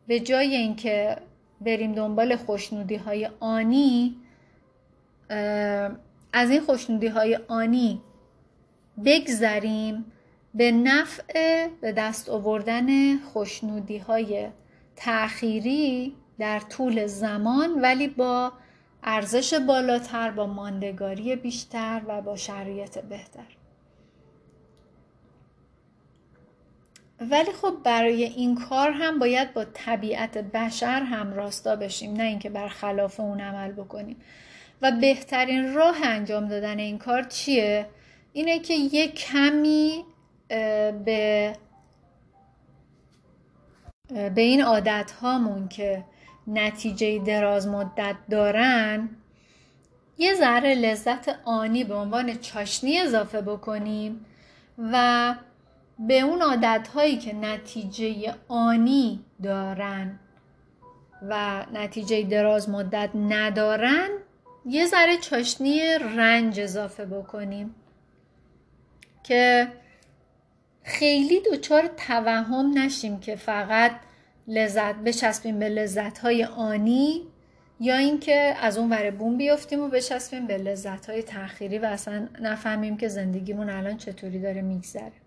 به 0.06 0.20
جای 0.20 0.56
اینکه 0.56 1.16
بریم 1.60 1.92
دنبال 1.92 2.36
خوشنودی 2.36 2.96
های 2.96 3.28
آنی 3.40 4.16
از 6.36 6.50
این 6.50 6.60
خوشنودی 6.60 7.06
های 7.06 7.38
آنی 7.48 8.00
بگذریم 9.04 10.12
به 10.54 10.72
نفع 10.72 11.68
به 11.80 11.92
دست 11.92 12.28
آوردن 12.28 13.18
خوشنودی 13.18 13.98
های 13.98 14.48
تأخیری 14.96 16.14
در 16.38 16.60
طول 16.60 17.06
زمان 17.06 17.80
ولی 17.80 18.08
با 18.08 18.52
ارزش 19.02 19.54
بالاتر 19.54 20.30
با 20.30 20.46
ماندگاری 20.46 21.36
بیشتر 21.36 22.02
و 22.06 22.22
با 22.22 22.36
شرایط 22.36 22.98
بهتر. 22.98 23.56
ولی 27.20 27.52
خب 27.52 27.74
برای 27.84 28.24
این 28.24 28.54
کار 28.54 28.90
هم 28.90 29.18
باید 29.18 29.54
با 29.54 29.64
طبیعت 29.64 30.38
بشر 30.38 31.02
هم 31.02 31.34
راستا 31.34 31.76
بشیم 31.76 32.12
نه 32.12 32.22
اینکه 32.22 32.50
برخلاف 32.50 33.20
اون 33.20 33.40
عمل 33.40 33.72
بکنیم. 33.72 34.16
و 34.82 34.92
بهترین 35.00 35.74
راه 35.74 35.96
انجام 36.02 36.48
دادن 36.48 36.78
این 36.78 36.98
کار 36.98 37.22
چیه؟ 37.22 37.86
اینه 38.32 38.58
که 38.58 38.74
یه 38.74 39.08
کمی 39.08 40.04
به 41.04 41.56
به 44.08 44.40
این 44.40 44.62
عادت 44.62 45.12
هامون 45.20 45.68
که 45.68 46.04
نتیجه 46.46 47.18
دراز 47.18 47.68
مدت 47.68 48.16
دارن 48.30 49.08
یه 50.18 50.34
ذره 50.34 50.74
لذت 50.74 51.28
آنی 51.44 51.84
به 51.84 51.94
عنوان 51.94 52.38
چاشنی 52.38 52.98
اضافه 52.98 53.40
بکنیم 53.40 54.26
و 54.78 55.34
به 55.98 56.20
اون 56.20 56.42
عادت 56.42 56.88
هایی 56.88 57.16
که 57.16 57.34
نتیجه 57.34 58.34
آنی 58.48 59.24
دارن 59.42 60.18
و 61.22 61.66
نتیجه 61.72 62.22
دراز 62.22 62.70
مدت 62.70 63.10
ندارن 63.14 64.08
یه 64.66 64.86
ذره 64.86 65.16
چاشنی 65.16 65.80
رنج 65.98 66.60
اضافه 66.60 67.04
بکنیم 67.04 67.74
که 69.24 69.68
خیلی 70.82 71.40
دچار 71.40 71.86
توهم 71.86 72.78
نشیم 72.78 73.20
که 73.20 73.36
فقط 73.36 73.92
لذت 74.48 74.94
بچسبیم 74.94 75.58
به 75.58 75.68
لذت 75.68 76.18
های 76.18 76.44
آنی 76.44 77.22
یا 77.80 77.96
اینکه 77.96 78.54
از 78.60 78.78
اون 78.78 78.90
ور 78.90 79.10
بوم 79.10 79.38
بیفتیم 79.38 79.80
و 79.80 79.88
بچسبیم 79.88 80.46
به 80.46 80.58
لذت 80.58 81.10
های 81.10 81.22
تأخیری 81.22 81.78
و 81.78 81.84
اصلا 81.84 82.28
نفهمیم 82.40 82.96
که 82.96 83.08
زندگیمون 83.08 83.70
الان 83.70 83.96
چطوری 83.96 84.38
داره 84.38 84.62
میگذره. 84.62 85.25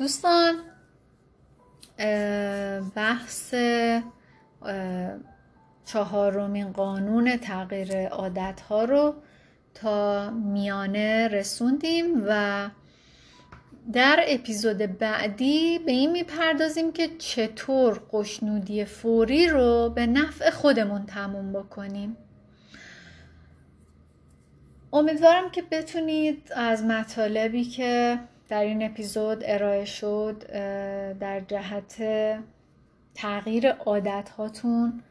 دوستان 0.00 0.54
بحث 2.94 3.54
چهارمین 5.84 6.72
قانون 6.72 7.36
تغییر 7.36 8.08
عادت 8.08 8.60
ها 8.60 8.84
رو 8.84 9.14
تا 9.74 10.30
میانه 10.30 11.28
رسوندیم 11.28 12.24
و 12.28 12.68
در 13.92 14.24
اپیزود 14.26 14.78
بعدی 14.78 15.78
به 15.78 15.92
این 15.92 16.12
می‌پردازیم 16.12 16.92
که 16.92 17.08
چطور 17.18 18.02
قشنودی 18.12 18.84
فوری 18.84 19.48
رو 19.48 19.92
به 19.94 20.06
نفع 20.06 20.50
خودمون 20.50 21.06
تموم 21.06 21.52
بکنیم. 21.52 22.16
امیدوارم 24.92 25.50
که 25.50 25.62
بتونید 25.62 26.52
از 26.56 26.84
مطالبی 26.84 27.64
که 27.64 28.18
در 28.50 28.62
این 28.62 28.82
اپیزود 28.82 29.42
ارائه 29.44 29.84
شد 29.84 30.44
در 31.20 31.40
جهت 31.40 32.02
تغییر 33.14 33.72
عادت 33.72 34.28
هاتون 34.28 35.02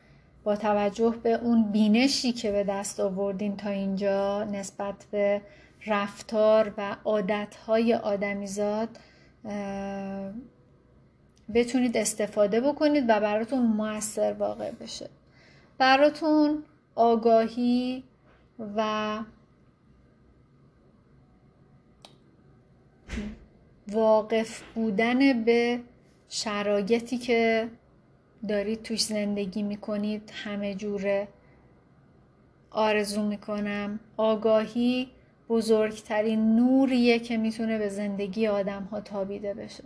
با 0.43 0.55
توجه 0.55 1.15
به 1.23 1.33
اون 1.33 1.71
بینشی 1.71 2.31
که 2.33 2.51
به 2.51 2.63
دست 2.63 2.99
آوردین 2.99 3.57
تا 3.57 3.69
اینجا 3.69 4.43
نسبت 4.43 5.05
به 5.11 5.41
رفتار 5.87 6.73
و 6.77 6.95
عادتهای 7.05 7.93
آدمیزاد 7.93 8.89
بتونید 11.53 11.97
استفاده 11.97 12.61
بکنید 12.61 13.03
و 13.07 13.19
براتون 13.19 13.61
موثر 13.61 14.33
واقع 14.33 14.71
بشه. 14.71 15.09
براتون 15.77 16.63
آگاهی 16.95 18.03
و 18.75 19.19
واقف 23.87 24.61
بودن 24.75 25.43
به 25.43 25.79
شرایطی 26.29 27.17
که 27.17 27.67
دارید 28.47 28.83
توش 28.83 29.03
زندگی 29.03 29.63
می‌کنید 29.63 30.31
همه 30.33 30.75
جوره 30.75 31.27
آرزو 32.71 33.23
می‌کنم. 33.23 33.99
آگاهی 34.17 35.09
بزرگترین 35.49 36.55
نوریه 36.55 37.19
که 37.19 37.37
می‌تونه 37.37 37.77
به 37.77 37.89
زندگی 37.89 38.47
آدم 38.47 38.83
ها 38.83 39.01
تابیده 39.01 39.53
بشه. 39.53 39.83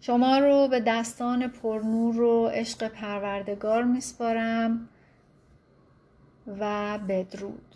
شما 0.00 0.38
رو 0.38 0.68
به 0.68 0.80
دستان 0.80 1.48
پرنور 1.48 2.20
و 2.20 2.46
عشق 2.46 2.88
پروردگار 2.88 3.84
میسپارم 3.84 4.88
و 6.46 6.98
بدرود. 7.08 7.73